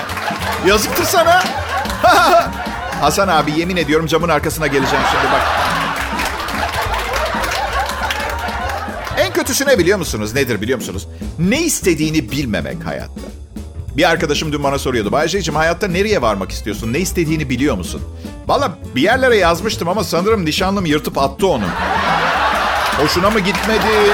Yazıktır 0.67 1.03
sana. 1.03 1.43
Hasan 3.01 3.27
abi 3.27 3.59
yemin 3.59 3.77
ediyorum 3.77 4.07
camın 4.07 4.29
arkasına 4.29 4.67
geleceğim 4.67 5.05
şimdi 5.11 5.33
bak. 5.33 5.41
En 9.17 9.33
kötüsü 9.33 9.65
ne 9.67 9.79
biliyor 9.79 9.97
musunuz? 9.97 10.33
Nedir 10.33 10.61
biliyor 10.61 10.79
musunuz? 10.79 11.07
Ne 11.39 11.61
istediğini 11.61 12.31
bilmemek 12.31 12.85
hayatta. 12.85 13.21
Bir 13.97 14.09
arkadaşım 14.09 14.51
dün 14.51 14.63
bana 14.63 14.79
soruyordu. 14.79 15.11
Bayce'cim 15.11 15.55
hayatta 15.55 15.87
nereye 15.87 16.21
varmak 16.21 16.51
istiyorsun? 16.51 16.93
Ne 16.93 16.99
istediğini 16.99 17.49
biliyor 17.49 17.75
musun? 17.75 18.01
Valla 18.47 18.77
bir 18.95 19.01
yerlere 19.01 19.37
yazmıştım 19.37 19.89
ama 19.89 20.03
sanırım 20.03 20.45
nişanlım 20.45 20.85
yırtıp 20.85 21.17
attı 21.17 21.47
onu. 21.47 21.63
Hoşuna 22.97 23.29
mı 23.29 23.39
gitmedi? 23.39 24.13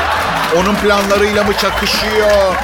Onun 0.57 0.75
planlarıyla 0.75 1.43
mı 1.43 1.53
çakışıyor? 1.53 2.55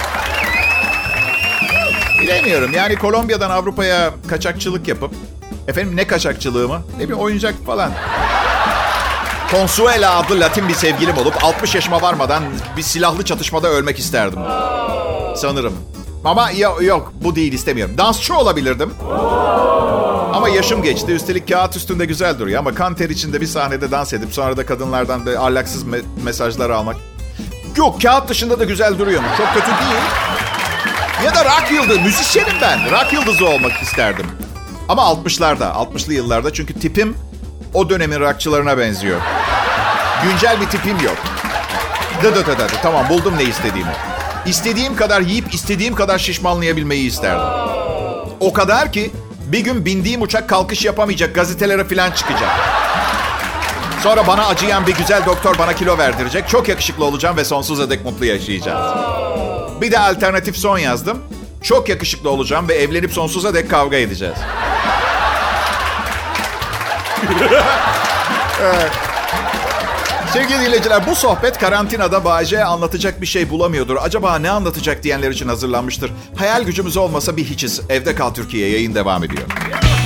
Bilemiyorum. 2.21 2.71
Yani 2.73 2.95
Kolombiya'dan 2.95 3.49
Avrupa'ya 3.49 4.11
kaçakçılık 4.27 4.87
yapıp... 4.87 5.11
Efendim 5.67 5.95
ne 5.95 6.07
kaçakçılığı 6.07 6.67
mı? 6.67 6.81
Ne 6.99 7.09
bir 7.09 7.13
oyuncak 7.13 7.65
falan. 7.65 7.91
Consuela 9.51 10.15
adlı 10.15 10.39
Latin 10.39 10.67
bir 10.67 10.73
sevgilim 10.73 11.17
olup 11.17 11.43
60 11.43 11.75
yaşıma 11.75 12.01
varmadan 12.01 12.43
bir 12.77 12.81
silahlı 12.81 13.25
çatışmada 13.25 13.67
ölmek 13.67 13.99
isterdim. 13.99 14.39
Sanırım. 15.35 15.73
Ama 16.25 16.51
yok, 16.51 16.81
yok 16.83 17.13
bu 17.23 17.35
değil 17.35 17.53
istemiyorum. 17.53 17.95
Dansçı 17.97 18.35
olabilirdim. 18.35 18.93
Ama 20.33 20.49
yaşım 20.49 20.83
geçti. 20.83 21.11
Üstelik 21.11 21.47
kağıt 21.49 21.75
üstünde 21.75 22.05
güzel 22.05 22.39
duruyor. 22.39 22.59
Ama 22.59 22.73
kan 22.75 22.95
ter 22.95 23.09
içinde 23.09 23.41
bir 23.41 23.45
sahnede 23.47 23.91
dans 23.91 24.13
edip 24.13 24.33
sonra 24.33 24.57
da 24.57 24.65
kadınlardan 24.65 25.25
da 25.25 25.39
ahlaksız 25.43 25.83
me- 25.83 26.01
mesajlar 26.23 26.69
almak. 26.69 26.95
Yok 27.75 28.01
kağıt 28.01 28.29
dışında 28.29 28.59
da 28.59 28.63
güzel 28.63 28.99
duruyormuş. 28.99 29.31
Çok 29.37 29.47
kötü 29.53 29.67
değil. 29.67 30.01
Ya 31.25 31.35
da 31.35 31.45
rock 31.45 31.71
yıldızı. 31.71 31.99
Müzisyenim 31.99 32.53
ben. 32.61 32.91
Rock 32.91 33.13
yıldızı 33.13 33.45
olmak 33.47 33.81
isterdim. 33.81 34.25
Ama 34.89 35.01
60'larda. 35.01 35.71
60'lı 35.71 36.13
yıllarda. 36.13 36.53
Çünkü 36.53 36.73
tipim 36.79 37.17
o 37.73 37.89
dönemin 37.89 38.19
rockçılarına 38.19 38.77
benziyor. 38.77 39.21
Güncel 40.23 40.61
bir 40.61 40.65
tipim 40.65 40.97
yok. 41.05 41.17
Dı 42.23 42.35
dı 42.35 42.45
dı 42.45 42.57
dı. 42.59 42.67
Tamam 42.83 43.09
buldum 43.09 43.33
ne 43.37 43.43
istediğimi. 43.43 43.91
İstediğim 44.49 44.95
kadar 44.95 45.21
yiyip 45.21 45.53
istediğim 45.53 45.95
kadar 45.95 46.19
şişmanlayabilmeyi 46.19 47.07
isterdim. 47.07 47.45
O 48.39 48.53
kadar 48.53 48.91
ki 48.91 49.11
bir 49.45 49.59
gün 49.59 49.85
bindiğim 49.85 50.21
uçak 50.21 50.49
kalkış 50.49 50.85
yapamayacak, 50.85 51.35
gazetelere 51.35 51.83
falan 51.83 52.11
çıkacak. 52.11 52.49
Sonra 54.03 54.27
bana 54.27 54.47
acıyan 54.47 54.87
bir 54.87 54.95
güzel 54.95 55.25
doktor 55.25 55.57
bana 55.57 55.73
kilo 55.73 55.97
verdirecek. 55.97 56.49
Çok 56.49 56.67
yakışıklı 56.67 57.05
olacağım 57.05 57.37
ve 57.37 57.45
sonsuza 57.45 57.89
dek 57.89 58.05
mutlu 58.05 58.25
yaşayacağız. 58.25 58.95
Bir 59.81 59.91
de 59.91 59.99
alternatif 59.99 60.57
son 60.57 60.77
yazdım. 60.77 61.19
Çok 61.63 61.89
yakışıklı 61.89 62.29
olacağım 62.29 62.69
ve 62.69 62.73
evlenip 62.73 63.13
sonsuza 63.13 63.53
dek 63.53 63.69
kavga 63.69 63.97
edeceğiz. 63.97 64.37
evet. 68.61 69.08
Sevgili 70.33 70.59
dinleyiciler 70.59 71.07
bu 71.07 71.15
sohbet 71.15 71.57
karantinada 71.57 72.25
Bayce 72.25 72.63
anlatacak 72.65 73.21
bir 73.21 73.25
şey 73.25 73.49
bulamıyordur. 73.49 73.97
Acaba 74.01 74.39
ne 74.39 74.49
anlatacak 74.49 75.03
diyenler 75.03 75.31
için 75.31 75.47
hazırlanmıştır. 75.47 76.11
Hayal 76.35 76.63
gücümüz 76.63 76.97
olmasa 76.97 77.37
bir 77.37 77.45
hiçiz. 77.45 77.81
Evde 77.89 78.15
Kal 78.15 78.33
Türkiye 78.33 78.69
yayın 78.69 78.95
devam 78.95 79.23
ediyor. 79.23 79.41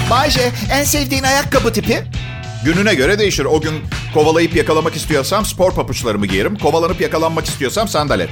Bayce 0.10 0.52
en 0.72 0.84
sevdiğin 0.84 1.24
ayakkabı 1.24 1.74
tipi? 1.74 2.04
Gününe 2.66 2.94
göre 2.94 3.20
değişir. 3.20 3.46
O 3.46 3.62
gün 3.62 3.74
kovalayıp 4.14 4.56
yakalamak 4.56 4.96
istiyorsam 4.96 5.46
spor 5.46 5.72
papuçlarımı 5.72 6.26
giyerim. 6.26 6.58
Kovalanıp 6.58 7.02
yakalanmak 7.02 7.46
istiyorsam 7.46 7.88
sandalet. 7.88 8.30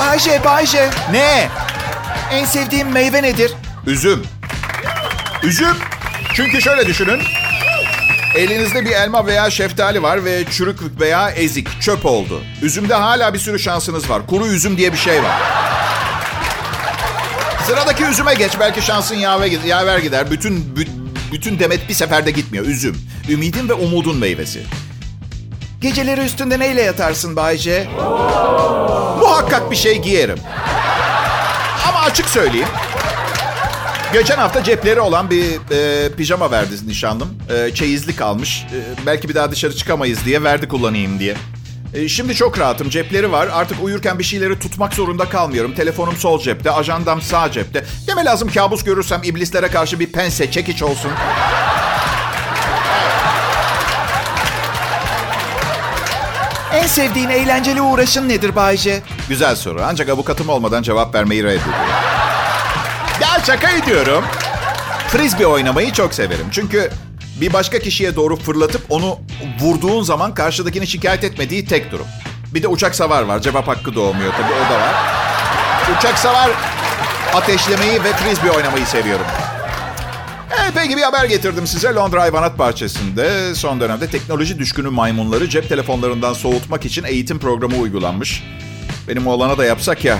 Bayce, 0.00 0.44
Bayce. 0.44 0.90
Ne? 1.12 1.48
En 2.32 2.44
sevdiğim 2.44 2.88
meyve 2.88 3.22
nedir? 3.22 3.52
Üzüm. 3.86 4.22
Üzüm. 5.42 5.76
Çünkü 6.34 6.62
şöyle 6.62 6.86
düşünün. 6.86 7.20
Elinizde 8.36 8.84
bir 8.84 8.90
elma 8.90 9.26
veya 9.26 9.50
şeftali 9.50 10.02
var 10.02 10.24
ve 10.24 10.44
çürük 10.50 11.00
veya 11.00 11.30
ezik, 11.30 11.82
çöp 11.82 12.06
oldu. 12.06 12.42
Üzümde 12.62 12.94
hala 12.94 13.34
bir 13.34 13.38
sürü 13.38 13.58
şansınız 13.58 14.10
var. 14.10 14.26
Kuru 14.26 14.46
üzüm 14.46 14.76
diye 14.76 14.92
bir 14.92 14.98
şey 14.98 15.22
var. 15.22 15.42
Sıradaki 17.66 18.04
üzüme 18.04 18.34
geç. 18.34 18.52
Belki 18.60 18.82
şansın 18.82 19.14
yaver, 19.14 19.98
gider. 19.98 20.30
Bütün 20.30 20.76
bütün 21.32 21.58
demet 21.58 21.88
bir 21.88 21.94
seferde 21.94 22.30
gitmiyor. 22.30 22.66
Üzüm. 22.66 22.96
Ümidin 23.28 23.68
ve 23.68 23.72
umudun 23.72 24.16
meyvesi. 24.16 24.62
Geceleri 25.80 26.20
üstünde 26.20 26.58
neyle 26.58 26.82
yatarsın 26.82 27.36
Bayce? 27.36 27.88
Muhakkak 29.20 29.70
bir 29.70 29.76
şey 29.76 30.02
giyerim. 30.02 30.38
Ama 31.88 32.00
açık 32.00 32.28
söyleyeyim. 32.28 32.68
Geçen 34.12 34.36
hafta 34.36 34.62
cepleri 34.64 35.00
olan 35.00 35.30
bir 35.30 35.44
e, 35.72 36.08
pijama 36.16 36.50
verdi 36.50 36.74
nişanlım. 36.86 37.28
E, 37.50 37.74
çeyizlik 37.74 38.20
almış. 38.20 38.62
E, 38.62 39.06
belki 39.06 39.28
bir 39.28 39.34
daha 39.34 39.50
dışarı 39.50 39.76
çıkamayız 39.76 40.24
diye 40.24 40.42
verdi 40.42 40.68
kullanayım 40.68 41.18
diye. 41.18 41.34
E, 41.94 42.08
şimdi 42.08 42.34
çok 42.34 42.58
rahatım. 42.58 42.90
Cepleri 42.90 43.32
var. 43.32 43.48
Artık 43.52 43.82
uyurken 43.82 44.18
bir 44.18 44.24
şeyleri 44.24 44.58
tutmak 44.58 44.94
zorunda 44.94 45.28
kalmıyorum. 45.28 45.74
Telefonum 45.74 46.16
sol 46.16 46.40
cepte, 46.40 46.70
ajandam 46.70 47.22
sağ 47.22 47.50
cepte. 47.52 47.84
Deme 48.08 48.24
lazım 48.24 48.48
kabus 48.48 48.84
görürsem 48.84 49.20
iblislere 49.24 49.68
karşı 49.68 50.00
bir 50.00 50.12
pense, 50.12 50.50
çekiç 50.50 50.82
olsun. 50.82 51.10
En 56.72 56.86
sevdiğin 56.86 57.28
eğlenceli 57.28 57.80
uğraşın 57.80 58.28
nedir 58.28 58.56
Bayce? 58.56 59.02
Güzel 59.28 59.56
soru. 59.56 59.82
Ancak 59.84 60.08
avukatım 60.08 60.48
olmadan 60.48 60.82
cevap 60.82 61.14
vermeyi 61.14 61.44
reddediyorum. 61.44 61.72
Şaka 63.46 63.70
ediyorum. 63.70 64.24
Frisbee 65.08 65.46
oynamayı 65.46 65.92
çok 65.92 66.14
severim. 66.14 66.46
Çünkü 66.50 66.90
bir 67.40 67.52
başka 67.52 67.78
kişiye 67.78 68.16
doğru 68.16 68.36
fırlatıp 68.36 68.82
onu 68.88 69.18
vurduğun 69.60 70.02
zaman 70.02 70.34
karşıdakini 70.34 70.86
şikayet 70.86 71.24
etmediği 71.24 71.64
tek 71.64 71.92
durum. 71.92 72.06
Bir 72.54 72.62
de 72.62 72.68
uçak 72.68 72.94
savar 72.94 73.22
var. 73.22 73.40
Cevap 73.40 73.68
hakkı 73.68 73.94
doğmuyor 73.94 74.32
tabii 74.32 74.52
o 74.52 74.72
da 74.74 74.80
var. 74.80 74.94
Uçak 75.98 76.18
savar 76.18 76.50
ateşlemeyi 77.34 78.04
ve 78.04 78.12
frisbee 78.12 78.50
oynamayı 78.50 78.86
seviyorum. 78.86 79.26
Evet 80.62 80.72
peki 80.74 80.96
bir 80.96 81.02
haber 81.02 81.24
getirdim 81.24 81.66
size. 81.66 81.94
Londra 81.94 82.22
Hayvanat 82.22 82.58
Bahçesi'nde 82.58 83.54
son 83.54 83.80
dönemde 83.80 84.10
teknoloji 84.10 84.58
düşkünü 84.58 84.88
maymunları 84.88 85.48
cep 85.48 85.68
telefonlarından 85.68 86.32
soğutmak 86.32 86.84
için 86.84 87.04
eğitim 87.04 87.38
programı 87.38 87.76
uygulanmış. 87.76 88.44
Benim 89.08 89.26
oğlana 89.26 89.58
da 89.58 89.64
yapsak 89.64 90.04
ya. 90.04 90.18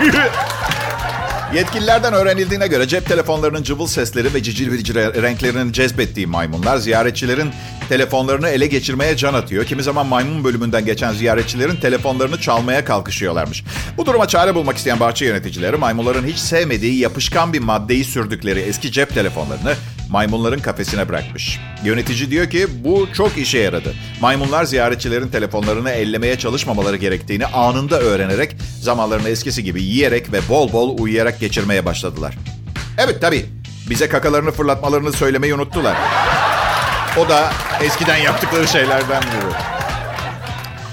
Yetkililerden 1.54 2.12
öğrenildiğine 2.12 2.66
göre 2.66 2.88
cep 2.88 3.06
telefonlarının 3.06 3.62
cıvıl 3.62 3.86
sesleri 3.86 4.34
ve 4.34 4.42
cicil 4.42 4.72
verici 4.72 4.94
renklerinin 4.94 5.72
cezbettiği 5.72 6.26
maymunlar 6.26 6.76
ziyaretçilerin 6.76 7.50
telefonlarını 7.88 8.48
ele 8.48 8.66
geçirmeye 8.66 9.16
can 9.16 9.34
atıyor. 9.34 9.64
Kimi 9.64 9.82
zaman 9.82 10.06
maymun 10.06 10.44
bölümünden 10.44 10.84
geçen 10.84 11.12
ziyaretçilerin 11.12 11.76
telefonlarını 11.76 12.40
çalmaya 12.40 12.84
kalkışıyorlarmış. 12.84 13.64
Bu 13.96 14.06
duruma 14.06 14.28
çare 14.28 14.54
bulmak 14.54 14.76
isteyen 14.76 15.00
bahçe 15.00 15.26
yöneticileri 15.26 15.76
maymunların 15.76 16.26
hiç 16.26 16.38
sevmediği 16.38 16.98
yapışkan 16.98 17.52
bir 17.52 17.60
maddeyi 17.60 18.04
sürdükleri 18.04 18.60
eski 18.60 18.92
cep 18.92 19.14
telefonlarını 19.14 19.74
maymunların 20.10 20.60
kafesine 20.60 21.08
bırakmış. 21.08 21.58
Yönetici 21.84 22.30
diyor 22.30 22.50
ki 22.50 22.66
bu 22.84 23.08
çok 23.14 23.38
işe 23.38 23.58
yaradı. 23.58 23.94
Maymunlar 24.20 24.64
ziyaretçilerin 24.64 25.28
telefonlarını 25.28 25.90
ellemeye 25.90 26.38
çalışmamaları 26.38 26.96
gerektiğini 26.96 27.46
anında 27.46 28.00
öğrenerek 28.00 28.56
zamanlarını 28.80 29.28
eskisi 29.28 29.64
gibi 29.64 29.82
yiyerek 29.82 30.32
ve 30.32 30.40
bol 30.48 30.72
bol 30.72 30.98
uyuyarak 30.98 31.40
geçirmeye 31.40 31.84
başladılar. 31.84 32.34
Evet 32.98 33.20
tabii 33.20 33.46
bize 33.90 34.08
kakalarını 34.08 34.50
fırlatmalarını 34.50 35.12
söylemeyi 35.12 35.54
unuttular. 35.54 35.96
O 37.16 37.28
da 37.28 37.52
eskiden 37.82 38.16
yaptıkları 38.16 38.68
şeylerden 38.68 39.22
biri. 39.22 39.54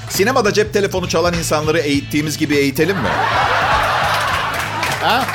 Sinemada 0.09 0.53
cep 0.53 0.73
telefonu 0.73 1.09
çalan 1.09 1.33
insanları 1.33 1.79
eğittiğimiz 1.79 2.37
gibi 2.37 2.55
eğitelim 2.55 2.97
mi? 2.97 3.09
Ha? 5.01 5.25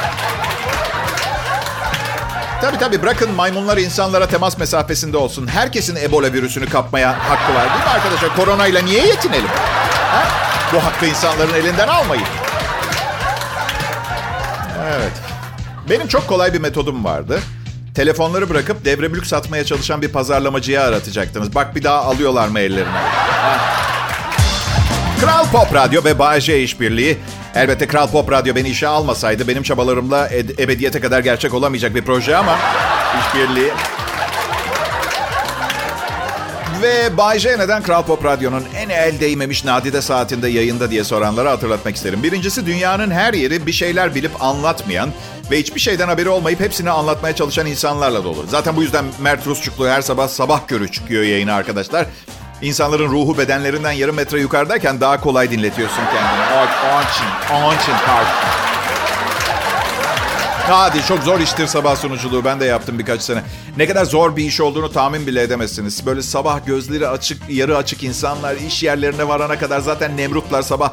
Tabii 2.63 2.79
tabii 2.79 3.03
bırakın 3.03 3.31
maymunlar 3.31 3.77
insanlara 3.77 4.27
temas 4.27 4.59
mesafesinde 4.59 5.17
olsun. 5.17 5.47
Herkesin 5.47 5.97
Ebola 5.97 6.33
virüsünü 6.33 6.67
kapmaya 6.67 7.29
hakkı 7.29 7.55
var 7.55 7.73
değil 7.75 7.85
mi 7.85 7.91
arkadaşlar? 7.91 8.37
Koronayla 8.37 8.83
niye 8.83 9.07
yetinelim? 9.07 9.49
Ha? 10.11 10.25
Bu 10.75 10.85
hakkı 10.85 11.07
insanların 11.07 11.55
elinden 11.55 11.89
almayın. 11.89 12.25
Evet. 14.97 15.13
Benim 15.91 16.09
çok 16.09 16.29
kolay 16.29 16.53
bir 16.53 16.61
metodum 16.61 17.05
vardı. 17.05 17.41
Telefonları 17.95 18.51
bırakıp 18.51 18.85
devre 18.85 19.09
mülk 19.09 19.27
satmaya 19.27 19.65
çalışan 19.65 20.03
bir 20.03 20.09
pazarlamacıya 20.09 20.83
aratacaktınız. 20.83 21.55
Bak 21.55 21.77
bir 21.77 21.83
daha 21.85 22.05
alıyorlar 22.05 22.49
mı 22.49 22.61
ellerine? 22.61 23.01
Kral 25.21 25.47
Pop 25.53 25.75
Radyo 25.75 26.05
ve 26.05 26.19
Bağcay 26.19 26.65
İşbirliği. 26.65 27.19
Elbette 27.55 27.87
Kral 27.87 28.11
Pop 28.11 28.33
Radyo 28.33 28.55
beni 28.55 28.69
işe 28.69 28.89
almasaydı 28.89 29.49
benim 29.49 29.63
çabalarımla 29.63 30.27
ed- 30.29 30.63
ebediyete 30.63 31.01
kadar 31.01 31.21
gerçek 31.21 31.55
olamayacak 31.55 31.95
bir 31.95 32.03
proje 32.03 32.37
ama 32.37 32.59
işbirliği. 33.21 33.71
Ve 36.83 37.17
Bay 37.17 37.39
J 37.39 37.59
neden 37.59 37.83
Kral 37.83 38.03
Pop 38.03 38.25
Radyo'nun 38.25 38.65
en 38.77 38.89
el 38.89 39.21
değmemiş 39.21 39.65
nadide 39.65 40.03
saatinde 40.03 40.49
yayında 40.49 40.91
diye 40.91 41.05
soranlara 41.05 41.51
hatırlatmak 41.51 41.97
isterim. 41.97 42.23
Birincisi 42.23 42.67
dünyanın 42.67 43.11
her 43.11 43.35
yeri 43.35 43.67
bir 43.67 43.73
şeyler 43.73 44.15
bilip 44.15 44.43
anlatmayan 44.43 45.11
ve 45.51 45.59
hiçbir 45.59 45.81
şeyden 45.81 46.09
haberi 46.09 46.29
olmayıp 46.29 46.61
hepsini 46.61 46.91
anlatmaya 46.91 47.35
çalışan 47.35 47.67
insanlarla 47.67 48.25
dolu. 48.25 48.45
Zaten 48.49 48.77
bu 48.77 48.83
yüzden 48.83 49.05
Mert 49.21 49.47
Rusçuklu 49.47 49.89
her 49.89 50.03
sabah 50.03 50.29
sabah 50.29 50.67
körü 50.67 50.93
çıkıyor 50.93 51.23
yayına 51.23 51.55
arkadaşlar. 51.55 52.07
İnsanların 52.63 53.09
ruhu 53.09 53.39
bedenlerinden 53.39 53.93
yarım 53.93 54.17
metre 54.17 54.41
yukarıdayken 54.41 55.01
daha 55.01 55.21
kolay 55.21 55.51
dinletiyorsun 55.51 55.97
kendini. 55.97 56.43
O, 56.55 56.59
onun 56.95 57.03
için, 57.03 57.55
onun 57.55 57.77
için 57.77 57.93
Hadi 60.69 61.07
çok 61.07 61.23
zor 61.23 61.41
iştir 61.41 61.67
sabah 61.67 61.97
sunuculuğu. 61.97 62.45
Ben 62.45 62.61
de 62.61 62.65
yaptım 62.65 62.99
birkaç 62.99 63.23
sene. 63.23 63.43
Ne 63.77 63.87
kadar 63.87 64.05
zor 64.05 64.37
bir 64.37 64.45
iş 64.45 64.61
olduğunu 64.61 64.93
tahmin 64.93 65.27
bile 65.27 65.43
edemezsiniz. 65.43 66.07
Böyle 66.07 66.23
sabah 66.23 66.67
gözleri 66.67 67.09
açık, 67.09 67.43
yarı 67.49 67.77
açık 67.77 68.03
insanlar 68.03 68.57
iş 68.57 68.83
yerlerine 68.83 69.29
varana 69.29 69.59
kadar 69.59 69.81
zaten 69.81 70.17
nemrutlar 70.17 70.63
sabah 70.63 70.93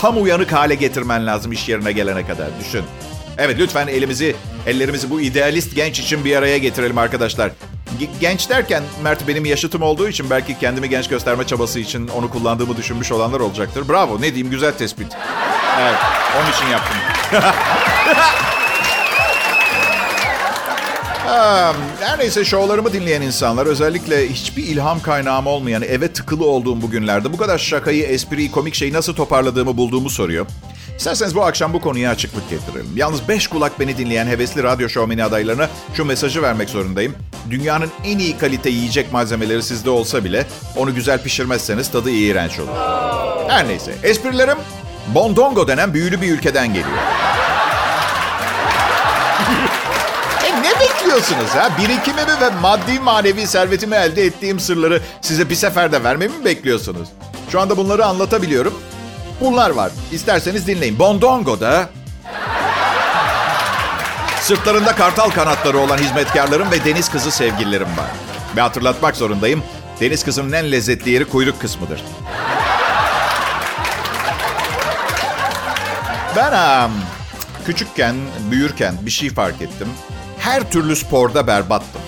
tam 0.00 0.22
uyanık 0.22 0.52
hale 0.52 0.74
getirmen 0.74 1.26
lazım 1.26 1.52
iş 1.52 1.68
yerine 1.68 1.92
gelene 1.92 2.26
kadar. 2.26 2.48
Düşün. 2.60 2.82
Evet 3.38 3.56
lütfen 3.58 3.86
elimizi, 3.86 4.36
ellerimizi 4.66 5.10
bu 5.10 5.20
idealist 5.20 5.74
genç 5.74 6.00
için 6.00 6.24
bir 6.24 6.36
araya 6.36 6.58
getirelim 6.58 6.98
arkadaşlar. 6.98 7.50
Genç 8.20 8.50
derken 8.50 8.82
Mert 9.02 9.28
benim 9.28 9.44
yaşıtım 9.44 9.82
olduğu 9.82 10.08
için 10.08 10.30
belki 10.30 10.58
kendimi 10.58 10.88
genç 10.88 11.08
gösterme 11.08 11.46
çabası 11.46 11.80
için 11.80 12.08
onu 12.08 12.30
kullandığımı 12.30 12.76
düşünmüş 12.76 13.12
olanlar 13.12 13.40
olacaktır. 13.40 13.88
Bravo 13.88 14.16
ne 14.16 14.34
diyeyim 14.34 14.50
güzel 14.50 14.72
tespit. 14.72 15.06
Evet 15.80 15.98
onun 16.40 16.52
için 16.52 16.66
yaptım. 16.66 16.96
Her 22.00 22.18
neyse 22.18 22.44
şovlarımı 22.44 22.92
dinleyen 22.92 23.22
insanlar 23.22 23.66
özellikle 23.66 24.28
hiçbir 24.30 24.62
ilham 24.62 25.00
kaynağım 25.02 25.46
olmayan 25.46 25.82
eve 25.82 26.12
tıkılı 26.12 26.46
olduğum 26.46 26.82
bugünlerde 26.82 27.32
bu 27.32 27.36
kadar 27.36 27.58
şakayı, 27.58 28.04
espriyi, 28.04 28.50
komik 28.50 28.74
şeyi 28.74 28.92
nasıl 28.92 29.14
toparladığımı 29.14 29.76
bulduğumu 29.76 30.10
soruyor. 30.10 30.46
İsterseniz 30.98 31.34
bu 31.34 31.44
akşam 31.44 31.72
bu 31.72 31.80
konuya 31.80 32.10
açıklık 32.10 32.50
getirelim. 32.50 32.90
Yalnız 32.96 33.28
beş 33.28 33.46
kulak 33.48 33.80
beni 33.80 33.98
dinleyen 33.98 34.26
hevesli 34.26 34.62
radyo 34.62 34.88
şovmeni 34.88 35.24
adaylarına 35.24 35.68
şu 35.94 36.04
mesajı 36.04 36.42
vermek 36.42 36.70
zorundayım. 36.70 37.14
Dünyanın 37.50 37.90
en 38.04 38.18
iyi 38.18 38.38
kalite 38.38 38.70
yiyecek 38.70 39.12
malzemeleri 39.12 39.62
sizde 39.62 39.90
olsa 39.90 40.24
bile 40.24 40.46
onu 40.76 40.94
güzel 40.94 41.22
pişirmezseniz 41.22 41.90
tadı 41.90 42.10
iğrenç 42.10 42.58
olur. 42.58 42.68
Her 43.48 43.68
neyse 43.68 43.94
esprilerim 44.02 44.58
Bondongo 45.14 45.68
denen 45.68 45.94
büyülü 45.94 46.20
bir 46.22 46.30
ülkeden 46.30 46.66
geliyor. 46.68 46.98
e 50.46 50.62
ne 50.62 50.80
bekliyorsunuz 50.80 51.48
ha? 51.50 51.70
Birikimimi 51.78 52.40
ve 52.40 52.50
maddi 52.62 53.00
manevi 53.00 53.46
servetimi 53.46 53.96
elde 53.96 54.22
ettiğim 54.24 54.60
sırları 54.60 55.00
size 55.20 55.50
bir 55.50 55.54
seferde 55.54 56.04
vermemi 56.04 56.38
mi 56.38 56.44
bekliyorsunuz? 56.44 57.08
Şu 57.52 57.60
anda 57.60 57.76
bunları 57.76 58.04
anlatabiliyorum. 58.06 58.74
Bunlar 59.40 59.70
var. 59.70 59.92
İsterseniz 60.12 60.66
dinleyin. 60.66 60.98
Bondongo'da 60.98 61.88
sırtlarında 64.40 64.94
kartal 64.94 65.30
kanatları 65.30 65.78
olan 65.78 65.98
hizmetkarlarım 65.98 66.70
ve 66.70 66.84
deniz 66.84 67.08
kızı 67.10 67.30
sevgililerim 67.30 67.86
var. 67.96 68.10
Ve 68.56 68.60
hatırlatmak 68.60 69.16
zorundayım. 69.16 69.62
Deniz 70.00 70.24
kızının 70.24 70.52
en 70.52 70.72
lezzetli 70.72 71.10
yeri 71.10 71.24
kuyruk 71.24 71.60
kısmıdır. 71.60 72.04
Ben 76.36 76.84
um, 76.84 76.92
küçükken, 77.66 78.16
büyürken 78.50 78.94
bir 79.02 79.10
şey 79.10 79.30
fark 79.30 79.62
ettim. 79.62 79.88
Her 80.38 80.70
türlü 80.70 80.96
sporda 80.96 81.46
berbattım. 81.46 82.00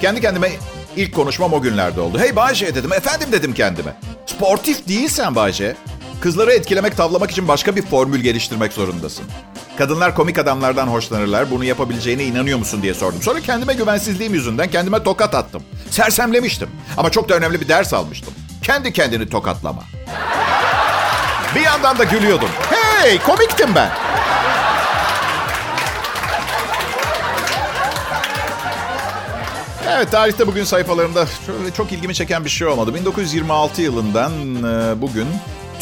Kendi 0.00 0.20
kendime 0.20 0.50
ilk 0.96 1.14
konuşmam 1.14 1.52
o 1.52 1.62
günlerde 1.62 2.00
oldu. 2.00 2.18
Hey 2.18 2.36
Bayce 2.36 2.74
dedim. 2.74 2.92
Efendim 2.92 3.28
dedim 3.32 3.54
kendime. 3.54 3.94
Sportif 4.26 4.88
değilsen 4.88 5.34
Bayce. 5.34 5.76
Kızları 6.22 6.52
etkilemek, 6.52 6.96
tavlamak 6.96 7.30
için 7.30 7.48
başka 7.48 7.76
bir 7.76 7.82
formül 7.82 8.20
geliştirmek 8.20 8.72
zorundasın. 8.72 9.24
Kadınlar 9.78 10.14
komik 10.14 10.38
adamlardan 10.38 10.86
hoşlanırlar. 10.86 11.50
Bunu 11.50 11.64
yapabileceğine 11.64 12.24
inanıyor 12.24 12.58
musun 12.58 12.82
diye 12.82 12.94
sordum. 12.94 13.22
Sonra 13.22 13.40
kendime 13.40 13.74
güvensizliğim 13.74 14.34
yüzünden 14.34 14.70
kendime 14.70 15.02
tokat 15.02 15.34
attım. 15.34 15.62
Sersemlemiştim. 15.90 16.68
Ama 16.96 17.10
çok 17.10 17.28
da 17.28 17.34
önemli 17.34 17.60
bir 17.60 17.68
ders 17.68 17.94
almıştım. 17.94 18.34
Kendi 18.62 18.92
kendini 18.92 19.28
tokatlama. 19.28 19.82
Bir 21.54 21.60
yandan 21.60 21.98
da 21.98 22.04
gülüyordum. 22.04 22.48
Hey 22.70 23.18
komiktim 23.18 23.68
ben. 23.74 23.90
Evet 29.90 30.10
tarihte 30.10 30.46
bugün 30.46 30.64
sayfalarında 30.64 31.26
çok 31.76 31.92
ilgimi 31.92 32.14
çeken 32.14 32.44
bir 32.44 32.50
şey 32.50 32.66
olmadı. 32.66 32.94
1926 32.94 33.82
yılından 33.82 34.32
e, 34.56 35.00
bugün 35.00 35.26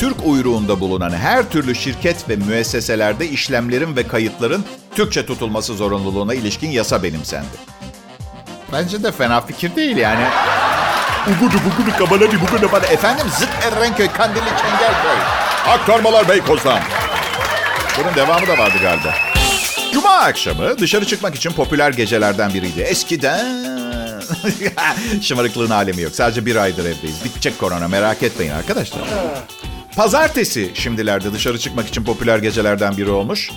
Türk 0.00 0.16
uyruğunda 0.24 0.80
bulunan 0.80 1.10
her 1.10 1.50
türlü 1.50 1.74
şirket 1.74 2.28
ve 2.28 2.36
müesseselerde 2.36 3.28
işlemlerin 3.28 3.96
ve 3.96 4.06
kayıtların 4.06 4.64
Türkçe 4.94 5.26
tutulması 5.26 5.74
zorunluluğuna 5.74 6.34
ilişkin 6.34 6.70
yasa 6.70 7.02
benimsendi. 7.02 7.46
Bence 8.72 9.02
de 9.02 9.12
fena 9.12 9.40
fikir 9.40 9.76
değil 9.76 9.96
yani. 9.96 10.24
Ugudu 11.26 11.54
bugudu 11.54 11.96
kabaladi 11.98 12.40
bugudu 12.40 12.68
bana. 12.72 12.86
Efendim 12.86 13.26
Zıt 13.38 13.48
Erenköy, 13.64 14.08
Kandilli, 14.08 14.44
Çengelköy. 14.44 15.18
Aktarmalar 15.68 16.28
Beykoz'dan. 16.28 16.80
Bunun 17.98 18.14
devamı 18.14 18.46
da 18.48 18.58
vardı 18.58 18.78
galiba. 18.82 19.14
Cuma 19.92 20.10
akşamı 20.10 20.78
dışarı 20.78 21.06
çıkmak 21.06 21.34
için 21.34 21.50
popüler 21.50 21.92
gecelerden 21.92 22.54
biriydi. 22.54 22.80
Eskiden... 22.80 23.70
Şımarıklığın 25.22 25.70
alemi 25.70 26.02
yok. 26.02 26.14
Sadece 26.14 26.46
bir 26.46 26.56
aydır 26.56 26.84
evdeyiz. 26.84 27.24
Bitecek 27.24 27.58
korona 27.58 27.88
merak 27.88 28.22
etmeyin 28.22 28.52
arkadaşlar. 28.52 29.00
Pazartesi 30.00 30.70
şimdilerde 30.74 31.32
dışarı 31.32 31.58
çıkmak 31.58 31.88
için 31.88 32.04
popüler 32.04 32.38
gecelerden 32.38 32.96
biri 32.96 33.10
olmuş. 33.10 33.50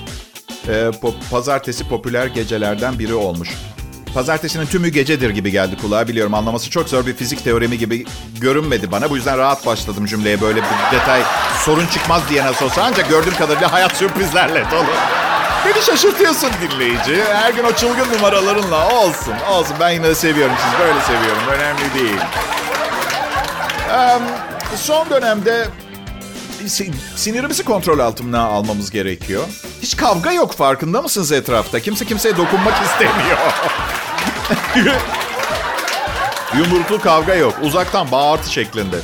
Ee, 0.67 0.71
po- 0.71 1.13
pazartesi 1.31 1.87
popüler 1.87 2.27
gecelerden 2.27 2.99
biri 2.99 3.13
olmuş. 3.13 3.49
Pazartesinin 4.13 4.65
tümü 4.65 4.89
gecedir 4.89 5.29
gibi 5.29 5.51
geldi 5.51 5.77
kulağa 5.81 6.07
biliyorum. 6.07 6.33
Anlaması 6.33 6.69
çok 6.69 6.89
zor 6.89 7.05
bir 7.05 7.13
fizik 7.13 7.43
teoremi 7.43 7.77
gibi 7.77 8.05
görünmedi 8.41 8.91
bana. 8.91 9.09
Bu 9.09 9.15
yüzden 9.15 9.37
rahat 9.37 9.65
başladım 9.65 10.05
cümleye. 10.05 10.41
Böyle 10.41 10.61
bir 10.61 10.97
detay 10.97 11.21
sorun 11.65 11.85
çıkmaz 11.87 12.21
diye 12.29 12.45
nasıl 12.45 12.65
olsa. 12.65 12.83
Ancak 12.83 13.09
gördüğüm 13.09 13.35
kadarıyla 13.35 13.71
hayat 13.71 13.97
sürprizlerle 13.97 14.65
dolu. 14.71 14.93
Beni 15.65 15.83
şaşırtıyorsun 15.83 16.49
dinleyici. 16.61 17.23
Her 17.23 17.53
gün 17.53 17.63
o 17.63 17.71
çılgın 17.71 18.13
numaralarınla 18.17 18.89
olsun. 18.89 19.33
Olsun 19.51 19.75
ben 19.79 19.89
yine 19.89 20.15
seviyorum 20.15 20.55
sizi. 20.65 20.79
Böyle 20.79 21.01
seviyorum. 21.01 21.41
Önemli 21.53 21.93
değil. 21.93 22.21
Ee, 23.91 24.19
son 24.77 25.09
dönemde 25.09 25.67
sinirimizi 27.15 27.63
kontrol 27.63 27.99
altına 27.99 28.41
almamız 28.41 28.91
gerekiyor. 28.91 29.43
Hiç 29.81 29.97
kavga 29.97 30.31
yok 30.31 30.53
farkında 30.53 31.01
mısınız 31.01 31.31
etrafta? 31.31 31.79
Kimse 31.79 32.05
kimseye 32.05 32.37
dokunmak 32.37 32.83
istemiyor. 32.85 33.37
Yumruklu 36.57 36.99
kavga 36.99 37.35
yok. 37.35 37.59
Uzaktan 37.63 38.11
bağırtı 38.11 38.51
şeklinde. 38.51 38.97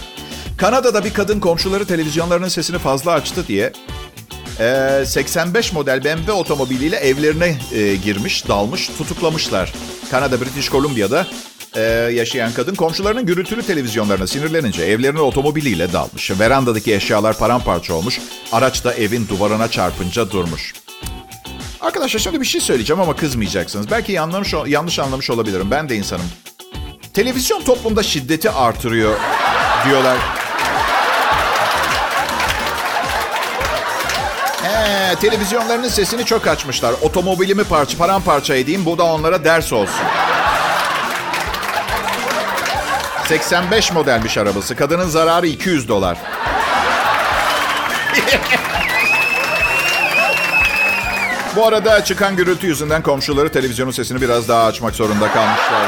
Kanada'da 0.57 1.05
bir 1.05 1.13
kadın 1.13 1.39
komşuları 1.39 1.85
televizyonlarının 1.85 2.47
sesini 2.47 2.77
fazla 2.77 3.11
açtı 3.11 3.47
diye 3.47 3.73
85 5.05 5.73
model 5.73 6.03
BMW 6.03 6.31
otomobiliyle 6.31 6.95
evlerine 6.95 7.55
girmiş, 8.03 8.47
dalmış, 8.47 8.87
tutuklamışlar. 8.97 9.73
Kanada, 10.11 10.41
British 10.41 10.69
Columbia'da 10.69 11.27
e, 11.79 12.11
yaşayan 12.13 12.53
kadın 12.53 12.75
komşularının 12.75 13.25
gürültülü 13.25 13.63
televizyonlarına 13.63 14.27
sinirlenince 14.27 14.83
evlerine 14.83 15.21
otomobiliyle 15.21 15.93
dalmış. 15.93 16.31
Verandadaki 16.39 16.95
eşyalar 16.95 17.37
paramparça 17.37 17.93
olmuş. 17.93 18.19
Araç 18.51 18.83
da 18.83 18.93
evin 18.93 19.27
duvarına 19.27 19.71
çarpınca 19.71 20.31
durmuş. 20.31 20.73
Arkadaşlar 21.81 22.19
şimdi 22.19 22.41
bir 22.41 22.45
şey 22.45 22.61
söyleyeceğim 22.61 23.01
ama 23.01 23.15
kızmayacaksınız. 23.15 23.91
Belki 23.91 24.11
yanlış, 24.11 24.53
yanlış 24.67 24.99
anlamış 24.99 25.29
olabilirim. 25.29 25.71
Ben 25.71 25.89
de 25.89 25.95
insanım. 25.95 26.25
Televizyon 27.13 27.61
toplumda 27.61 28.03
şiddeti 28.03 28.49
artırıyor 28.49 29.19
diyorlar. 29.85 30.17
He, 34.63 35.15
televizyonlarının 35.15 35.87
sesini 35.87 36.25
çok 36.25 36.47
açmışlar. 36.47 36.95
Otomobilimi 37.01 37.63
parça 37.63 37.97
paramparça 37.97 38.55
edeyim 38.55 38.85
bu 38.85 38.97
da 38.97 39.03
onlara 39.03 39.43
ders 39.43 39.73
olsun. 39.73 40.05
85 43.29 43.91
modelmiş 43.91 44.37
arabası. 44.37 44.75
Kadının 44.75 45.07
zararı 45.09 45.47
200 45.47 45.87
dolar. 45.87 46.17
Bu 51.55 51.65
arada 51.65 52.03
çıkan 52.03 52.35
gürültü 52.35 52.67
yüzünden 52.67 53.01
komşuları 53.01 53.51
televizyonun 53.51 53.91
sesini 53.91 54.21
biraz 54.21 54.47
daha 54.47 54.65
açmak 54.65 54.95
zorunda 54.95 55.31
kalmışlar. 55.31 55.85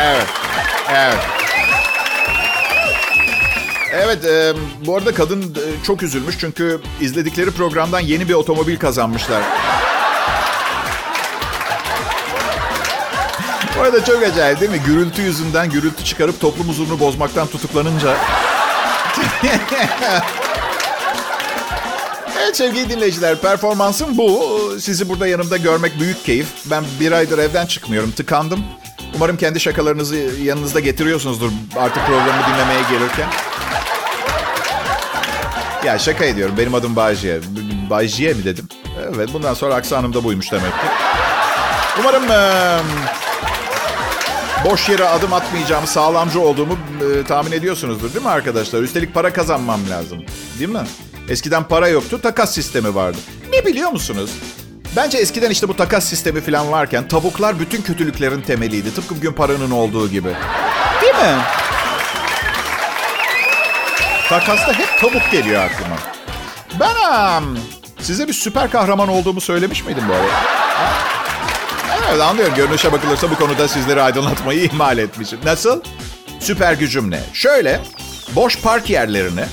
Evet. 0.00 0.26
Evet. 0.90 1.18
Evet, 3.92 4.24
e, 4.24 4.52
bu 4.86 4.96
arada 4.96 5.14
kadın 5.14 5.42
e, 5.42 5.84
çok 5.84 6.02
üzülmüş 6.02 6.36
çünkü 6.40 6.80
izledikleri 7.00 7.50
programdan 7.50 8.00
yeni 8.00 8.28
bir 8.28 8.34
otomobil 8.34 8.78
kazanmışlar. 8.78 9.42
Bu 13.82 13.86
arada 13.86 14.04
çok 14.04 14.22
acayip 14.22 14.60
değil 14.60 14.70
mi? 14.70 14.80
Gürültü 14.86 15.22
yüzünden 15.22 15.70
gürültü 15.70 16.04
çıkarıp 16.04 16.40
toplum 16.40 16.68
huzurunu 16.68 17.00
bozmaktan 17.00 17.46
tutuklanınca... 17.46 18.16
evet 22.42 22.56
sevgili 22.56 22.90
dinleyiciler, 22.90 23.40
performansım 23.40 24.18
bu. 24.18 24.60
Sizi 24.80 25.08
burada 25.08 25.26
yanımda 25.26 25.56
görmek 25.56 26.00
büyük 26.00 26.24
keyif. 26.24 26.46
Ben 26.70 26.84
bir 27.00 27.12
aydır 27.12 27.38
evden 27.38 27.66
çıkmıyorum, 27.66 28.10
tıkandım. 28.10 28.64
Umarım 29.16 29.36
kendi 29.36 29.60
şakalarınızı 29.60 30.16
yanınızda 30.42 30.80
getiriyorsunuzdur 30.80 31.50
artık 31.76 32.06
programı 32.06 32.42
dinlemeye 32.48 32.82
gelirken. 32.90 33.28
Ya 35.84 35.98
şaka 35.98 36.24
ediyorum. 36.24 36.54
Benim 36.58 36.74
adım 36.74 36.96
Bayciye. 36.96 37.40
Bayciye 37.90 38.34
mi 38.34 38.44
dedim? 38.44 38.68
Evet 39.16 39.28
bundan 39.32 39.54
sonra 39.54 39.74
aksanım 39.74 40.14
da 40.14 40.24
buymuş 40.24 40.52
demek 40.52 40.72
ki. 40.72 40.86
Umarım 42.00 42.30
e, 42.30 42.78
boş 44.64 44.88
yere 44.88 45.04
adım 45.04 45.32
atmayacağım, 45.32 45.86
sağlamcı 45.86 46.40
olduğumu 46.40 46.78
e, 47.20 47.24
tahmin 47.24 47.52
ediyorsunuzdur 47.52 48.14
değil 48.14 48.24
mi 48.24 48.30
arkadaşlar? 48.30 48.82
Üstelik 48.82 49.14
para 49.14 49.32
kazanmam 49.32 49.80
lazım. 49.90 50.18
Değil 50.58 50.70
mi? 50.70 50.82
Eskiden 51.28 51.64
para 51.64 51.88
yoktu, 51.88 52.20
takas 52.22 52.54
sistemi 52.54 52.94
vardı. 52.94 53.18
Ne 53.52 53.66
biliyor 53.66 53.90
musunuz? 53.90 54.30
Bence 54.96 55.18
eskiden 55.18 55.50
işte 55.50 55.68
bu 55.68 55.76
takas 55.76 56.04
sistemi 56.04 56.40
falan 56.40 56.70
varken 56.72 57.08
tavuklar 57.08 57.60
bütün 57.60 57.82
kötülüklerin 57.82 58.40
temeliydi. 58.42 58.94
Tıpkı 58.94 59.16
bugün 59.16 59.32
paranın 59.32 59.70
olduğu 59.70 60.08
gibi. 60.08 60.28
Değil 61.02 61.14
mi? 61.14 61.38
Takasta 64.28 64.72
hep 64.72 65.00
tavuk 65.00 65.30
geliyor 65.32 65.62
aklıma. 65.62 65.96
Ben 66.80 67.44
size 68.00 68.28
bir 68.28 68.32
süper 68.32 68.70
kahraman 68.70 69.08
olduğumu 69.08 69.40
söylemiş 69.40 69.84
miydim 69.84 70.04
bu 70.08 70.12
arada? 70.12 70.32
Evet 72.12 72.22
anlıyorum. 72.22 72.54
Görünüşe 72.54 72.92
bakılırsa 72.92 73.30
bu 73.30 73.36
konuda 73.36 73.68
sizleri 73.68 74.02
aydınlatmayı 74.02 74.60
ihmal 74.64 74.98
etmişim. 74.98 75.38
Nasıl? 75.44 75.80
Süper 76.40 76.72
gücüm 76.72 77.10
ne? 77.10 77.20
Şöyle, 77.32 77.80
boş 78.34 78.58
park 78.58 78.90
yerlerini 78.90 79.44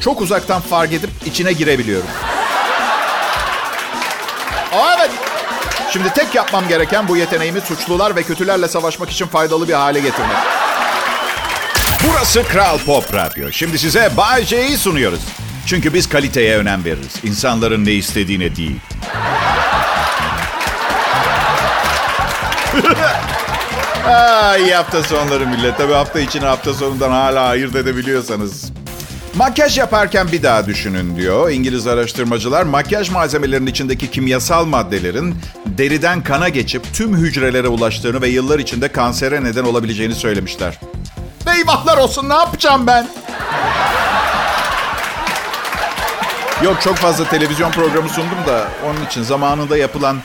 çok 0.00 0.20
uzaktan 0.20 0.60
fark 0.60 0.92
edip 0.92 1.10
içine 1.26 1.52
girebiliyorum. 1.52 2.08
Evet. 4.72 5.10
Şimdi 5.92 6.12
tek 6.12 6.34
yapmam 6.34 6.68
gereken 6.68 7.08
bu 7.08 7.16
yeteneğimi 7.16 7.60
suçlular 7.60 8.16
ve 8.16 8.22
kötülerle 8.22 8.68
savaşmak 8.68 9.10
için 9.10 9.26
faydalı 9.26 9.68
bir 9.68 9.74
hale 9.74 10.00
getirmek. 10.00 10.36
Burası 12.08 12.42
Kral 12.42 12.78
Pop 12.78 13.14
Radyo. 13.14 13.52
Şimdi 13.52 13.78
size 13.78 14.10
Bay 14.16 14.44
J'yi 14.44 14.78
sunuyoruz. 14.78 15.20
Çünkü 15.66 15.94
biz 15.94 16.08
kaliteye 16.08 16.58
önem 16.58 16.84
veririz. 16.84 17.24
İnsanların 17.24 17.84
ne 17.84 17.92
istediğine 17.92 18.56
değil. 18.56 18.80
Ay 24.06 24.70
hafta 24.70 25.02
sonları 25.02 25.46
millet. 25.46 25.76
Tabii 25.78 25.92
hafta 25.92 26.20
içini 26.20 26.44
hafta 26.44 26.74
sonundan 26.74 27.10
hala 27.10 27.40
ayırt 27.40 27.76
edebiliyorsanız. 27.76 28.72
Makyaj 29.34 29.78
yaparken 29.78 30.32
bir 30.32 30.42
daha 30.42 30.66
düşünün 30.66 31.16
diyor. 31.16 31.50
İngiliz 31.50 31.86
araştırmacılar 31.86 32.62
makyaj 32.62 33.10
malzemelerinin 33.10 33.70
içindeki 33.70 34.10
kimyasal 34.10 34.64
maddelerin 34.64 35.34
deriden 35.66 36.22
kana 36.22 36.48
geçip 36.48 36.94
tüm 36.94 37.16
hücrelere 37.16 37.68
ulaştığını 37.68 38.22
ve 38.22 38.28
yıllar 38.28 38.58
içinde 38.58 38.88
kansere 38.88 39.44
neden 39.44 39.64
olabileceğini 39.64 40.14
söylemişler. 40.14 40.80
Eyvahlar 41.56 41.98
olsun 41.98 42.28
ne 42.28 42.34
yapacağım 42.34 42.86
ben? 42.86 43.08
Yok 46.64 46.80
çok 46.82 46.96
fazla 46.96 47.28
televizyon 47.28 47.70
programı 47.70 48.08
sundum 48.08 48.38
da 48.46 48.68
onun 48.86 49.06
için 49.06 49.22
zamanında 49.22 49.76
yapılan 49.76 50.16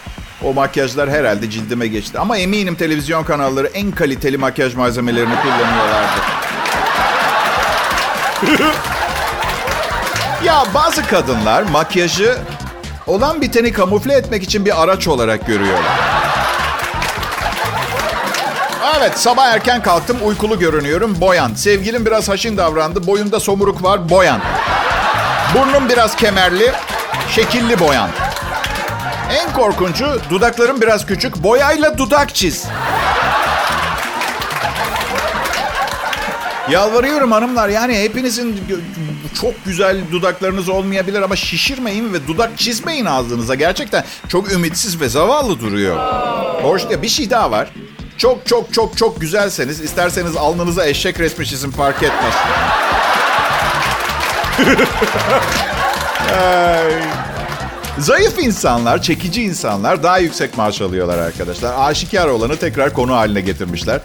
o 0.43 0.53
makyajlar 0.53 1.09
herhalde 1.09 1.49
cildime 1.49 1.87
geçti. 1.87 2.19
Ama 2.19 2.37
eminim 2.37 2.75
televizyon 2.75 3.23
kanalları 3.23 3.67
en 3.67 3.91
kaliteli 3.91 4.37
makyaj 4.37 4.75
malzemelerini 4.75 5.35
kullanıyorlardı. 5.41 6.21
ya 10.45 10.63
bazı 10.73 11.07
kadınlar 11.07 11.63
makyajı 11.63 12.37
olan 13.07 13.41
biteni 13.41 13.71
kamufle 13.71 14.13
etmek 14.13 14.43
için 14.43 14.65
bir 14.65 14.83
araç 14.83 15.07
olarak 15.07 15.47
görüyorlar. 15.47 15.99
Evet 18.97 19.19
sabah 19.19 19.47
erken 19.47 19.81
kalktım 19.81 20.17
uykulu 20.23 20.59
görünüyorum 20.59 21.17
boyan. 21.21 21.53
Sevgilim 21.53 22.05
biraz 22.05 22.29
haşin 22.29 22.57
davrandı 22.57 23.07
boyunda 23.07 23.39
somuruk 23.39 23.83
var 23.83 24.09
boyan. 24.09 24.41
Burnum 25.55 25.89
biraz 25.89 26.15
kemerli 26.15 26.71
şekilli 27.29 27.79
boyan. 27.79 28.09
En 29.31 29.53
korkuncu 29.53 30.21
dudaklarım 30.29 30.81
biraz 30.81 31.05
küçük 31.05 31.43
boyayla 31.43 31.97
dudak 31.97 32.35
çiz. 32.35 32.65
Yalvarıyorum 36.69 37.31
hanımlar 37.31 37.69
yani 37.69 37.99
hepinizin 37.99 38.61
çok 39.41 39.65
güzel 39.65 39.97
dudaklarınız 40.11 40.69
olmayabilir 40.69 41.21
ama 41.21 41.35
şişirmeyin 41.35 42.13
ve 42.13 42.27
dudak 42.27 42.57
çizmeyin 42.57 43.05
ağzınıza. 43.05 43.55
Gerçekten 43.55 44.03
çok 44.27 44.51
ümitsiz 44.51 45.01
ve 45.01 45.09
zavallı 45.09 45.59
duruyor. 45.59 45.97
Hoş 46.63 46.83
bir 47.01 47.09
şey 47.09 47.29
daha 47.29 47.51
var. 47.51 47.69
Çok 48.17 48.47
çok 48.47 48.73
çok 48.73 48.97
çok 48.97 49.21
güzelseniz 49.21 49.81
isterseniz 49.81 50.37
alnınıza 50.37 50.85
eşek 50.85 51.19
resmi 51.19 51.45
çizin 51.45 51.71
fark 51.71 52.03
etmez. 52.03 52.33
Zayıf 58.01 58.39
insanlar, 58.39 59.01
çekici 59.01 59.43
insanlar 59.43 60.03
daha 60.03 60.17
yüksek 60.17 60.57
maaş 60.57 60.81
alıyorlar 60.81 61.17
arkadaşlar. 61.17 61.89
Aşikar 61.89 62.27
olanı 62.27 62.57
tekrar 62.57 62.93
konu 62.93 63.13
haline 63.13 63.41
getirmişler. 63.41 64.01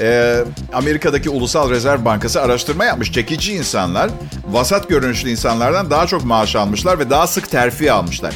Ee, 0.00 0.44
Amerika'daki 0.72 1.30
Ulusal 1.30 1.70
Rezerv 1.70 2.04
Bankası 2.04 2.42
araştırma 2.42 2.84
yapmış. 2.84 3.12
Çekici 3.12 3.52
insanlar 3.52 4.10
vasat 4.50 4.88
görünüşlü 4.88 5.30
insanlardan 5.30 5.90
daha 5.90 6.06
çok 6.06 6.24
maaş 6.24 6.56
almışlar 6.56 6.98
ve 6.98 7.10
daha 7.10 7.26
sık 7.26 7.50
terfi 7.50 7.92
almışlar. 7.92 8.34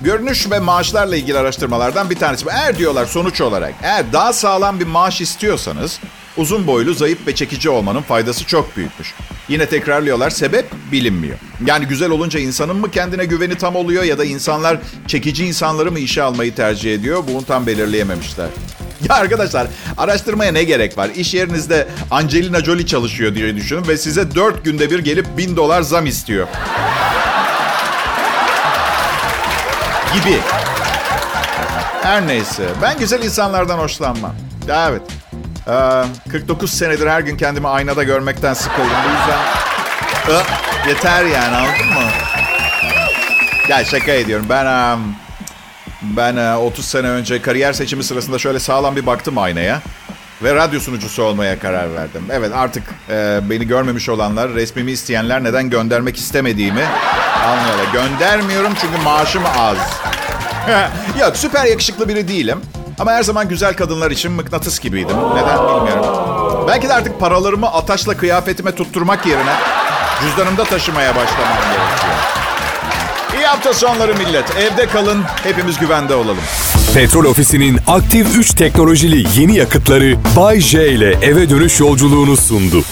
Görünüş 0.00 0.50
ve 0.50 0.58
maaşlarla 0.58 1.16
ilgili 1.16 1.38
araştırmalardan 1.38 2.10
bir 2.10 2.18
tanesi. 2.18 2.46
Eğer 2.50 2.78
diyorlar 2.78 3.06
sonuç 3.06 3.40
olarak 3.40 3.74
eğer 3.82 4.12
daha 4.12 4.32
sağlam 4.32 4.80
bir 4.80 4.86
maaş 4.86 5.20
istiyorsanız 5.20 6.00
uzun 6.36 6.66
boylu, 6.66 6.94
zayıf 6.94 7.26
ve 7.26 7.34
çekici 7.34 7.70
olmanın 7.70 8.02
faydası 8.02 8.46
çok 8.46 8.76
büyükmüş. 8.76 9.14
Yine 9.48 9.66
tekrarlıyorlar 9.66 10.30
sebep 10.30 10.66
bilinmiyor. 10.92 11.38
Yani 11.66 11.86
güzel 11.86 12.10
olunca 12.10 12.40
insanın 12.40 12.76
mı 12.76 12.90
kendine 12.90 13.24
güveni 13.24 13.54
tam 13.54 13.76
oluyor 13.76 14.02
ya 14.02 14.18
da 14.18 14.24
insanlar 14.24 14.78
çekici 15.06 15.46
insanları 15.46 15.92
mı 15.92 15.98
işe 15.98 16.22
almayı 16.22 16.54
tercih 16.54 16.94
ediyor 16.94 17.24
bunu 17.28 17.44
tam 17.44 17.66
belirleyememişler. 17.66 18.46
Ya 19.08 19.14
arkadaşlar 19.14 19.66
araştırmaya 19.96 20.52
ne 20.52 20.64
gerek 20.64 20.98
var? 20.98 21.10
İş 21.16 21.34
yerinizde 21.34 21.88
Angelina 22.10 22.64
Jolie 22.64 22.86
çalışıyor 22.86 23.34
diye 23.34 23.56
düşünün 23.56 23.88
ve 23.88 23.96
size 23.96 24.34
dört 24.34 24.64
günde 24.64 24.90
bir 24.90 24.98
gelip 24.98 25.38
bin 25.38 25.56
dolar 25.56 25.82
zam 25.82 26.06
istiyor. 26.06 26.48
gibi. 30.14 30.38
Her 32.02 32.26
neyse. 32.26 32.68
Ben 32.82 32.98
güzel 32.98 33.22
insanlardan 33.22 33.78
hoşlanmam. 33.78 34.34
Evet. 34.68 35.02
Ee, 35.68 36.04
49 36.30 36.70
senedir 36.70 37.06
her 37.06 37.20
gün 37.20 37.36
kendimi 37.36 37.68
aynada 37.68 38.02
görmekten 38.02 38.54
sıkıldım. 38.54 38.84
Bu 39.04 39.08
yüzden 39.08 39.38
yeter 40.88 41.24
yani 41.24 41.56
anladın 41.56 41.86
mı? 41.86 42.10
Ya 43.68 43.84
şaka 43.84 44.12
ediyorum. 44.12 44.46
Ben 44.48 44.98
ben 46.02 46.36
e, 46.36 46.56
30 46.56 46.84
sene 46.84 47.08
önce 47.08 47.42
kariyer 47.42 47.72
seçimi 47.72 48.04
sırasında 48.04 48.38
şöyle 48.38 48.58
sağlam 48.58 48.96
bir 48.96 49.06
baktım 49.06 49.38
aynaya. 49.38 49.82
Ve 50.42 50.54
radyo 50.54 50.80
sunucusu 50.80 51.22
olmaya 51.22 51.58
karar 51.58 51.94
verdim. 51.94 52.24
Evet 52.30 52.52
artık 52.54 52.82
e, 53.10 53.40
beni 53.50 53.66
görmemiş 53.66 54.08
olanlar, 54.08 54.54
resmimi 54.54 54.90
isteyenler 54.90 55.44
neden 55.44 55.70
göndermek 55.70 56.16
istemediğimi 56.16 56.84
anlıyorlar. 57.46 57.92
Göndermiyorum 57.92 58.72
çünkü 58.80 59.02
maaşım 59.04 59.42
az. 59.58 59.76
Yok 61.20 61.36
süper 61.36 61.64
yakışıklı 61.64 62.08
biri 62.08 62.28
değilim. 62.28 62.60
Ama 62.98 63.12
her 63.12 63.22
zaman 63.22 63.48
güzel 63.48 63.74
kadınlar 63.76 64.10
için 64.10 64.32
mıknatıs 64.32 64.80
gibiydim. 64.80 65.16
Neden 65.34 65.58
bilmiyorum. 65.58 66.64
Belki 66.68 66.88
de 66.88 66.94
artık 66.94 67.20
paralarımı 67.20 67.72
ataşla 67.72 68.16
kıyafetime 68.16 68.74
tutturmak 68.74 69.26
yerine 69.26 69.52
cüzdanımda 70.22 70.64
taşımaya 70.64 71.10
başlamam 71.10 71.56
gerekiyor. 71.64 72.14
İyi 73.36 73.46
hafta 73.46 73.74
sonları 73.74 74.14
millet. 74.14 74.56
Evde 74.56 74.86
kalın, 74.86 75.22
hepimiz 75.42 75.78
güvende 75.78 76.14
olalım. 76.14 76.36
Petrol 76.94 77.24
Ofisi'nin 77.24 77.78
aktif 77.86 78.36
3 78.38 78.54
teknolojili 78.54 79.40
yeni 79.40 79.56
yakıtları 79.56 80.16
Bay 80.36 80.60
J 80.60 80.88
ile 80.88 81.10
eve 81.22 81.50
dönüş 81.50 81.80
yolculuğunu 81.80 82.36
sundu. 82.36 82.82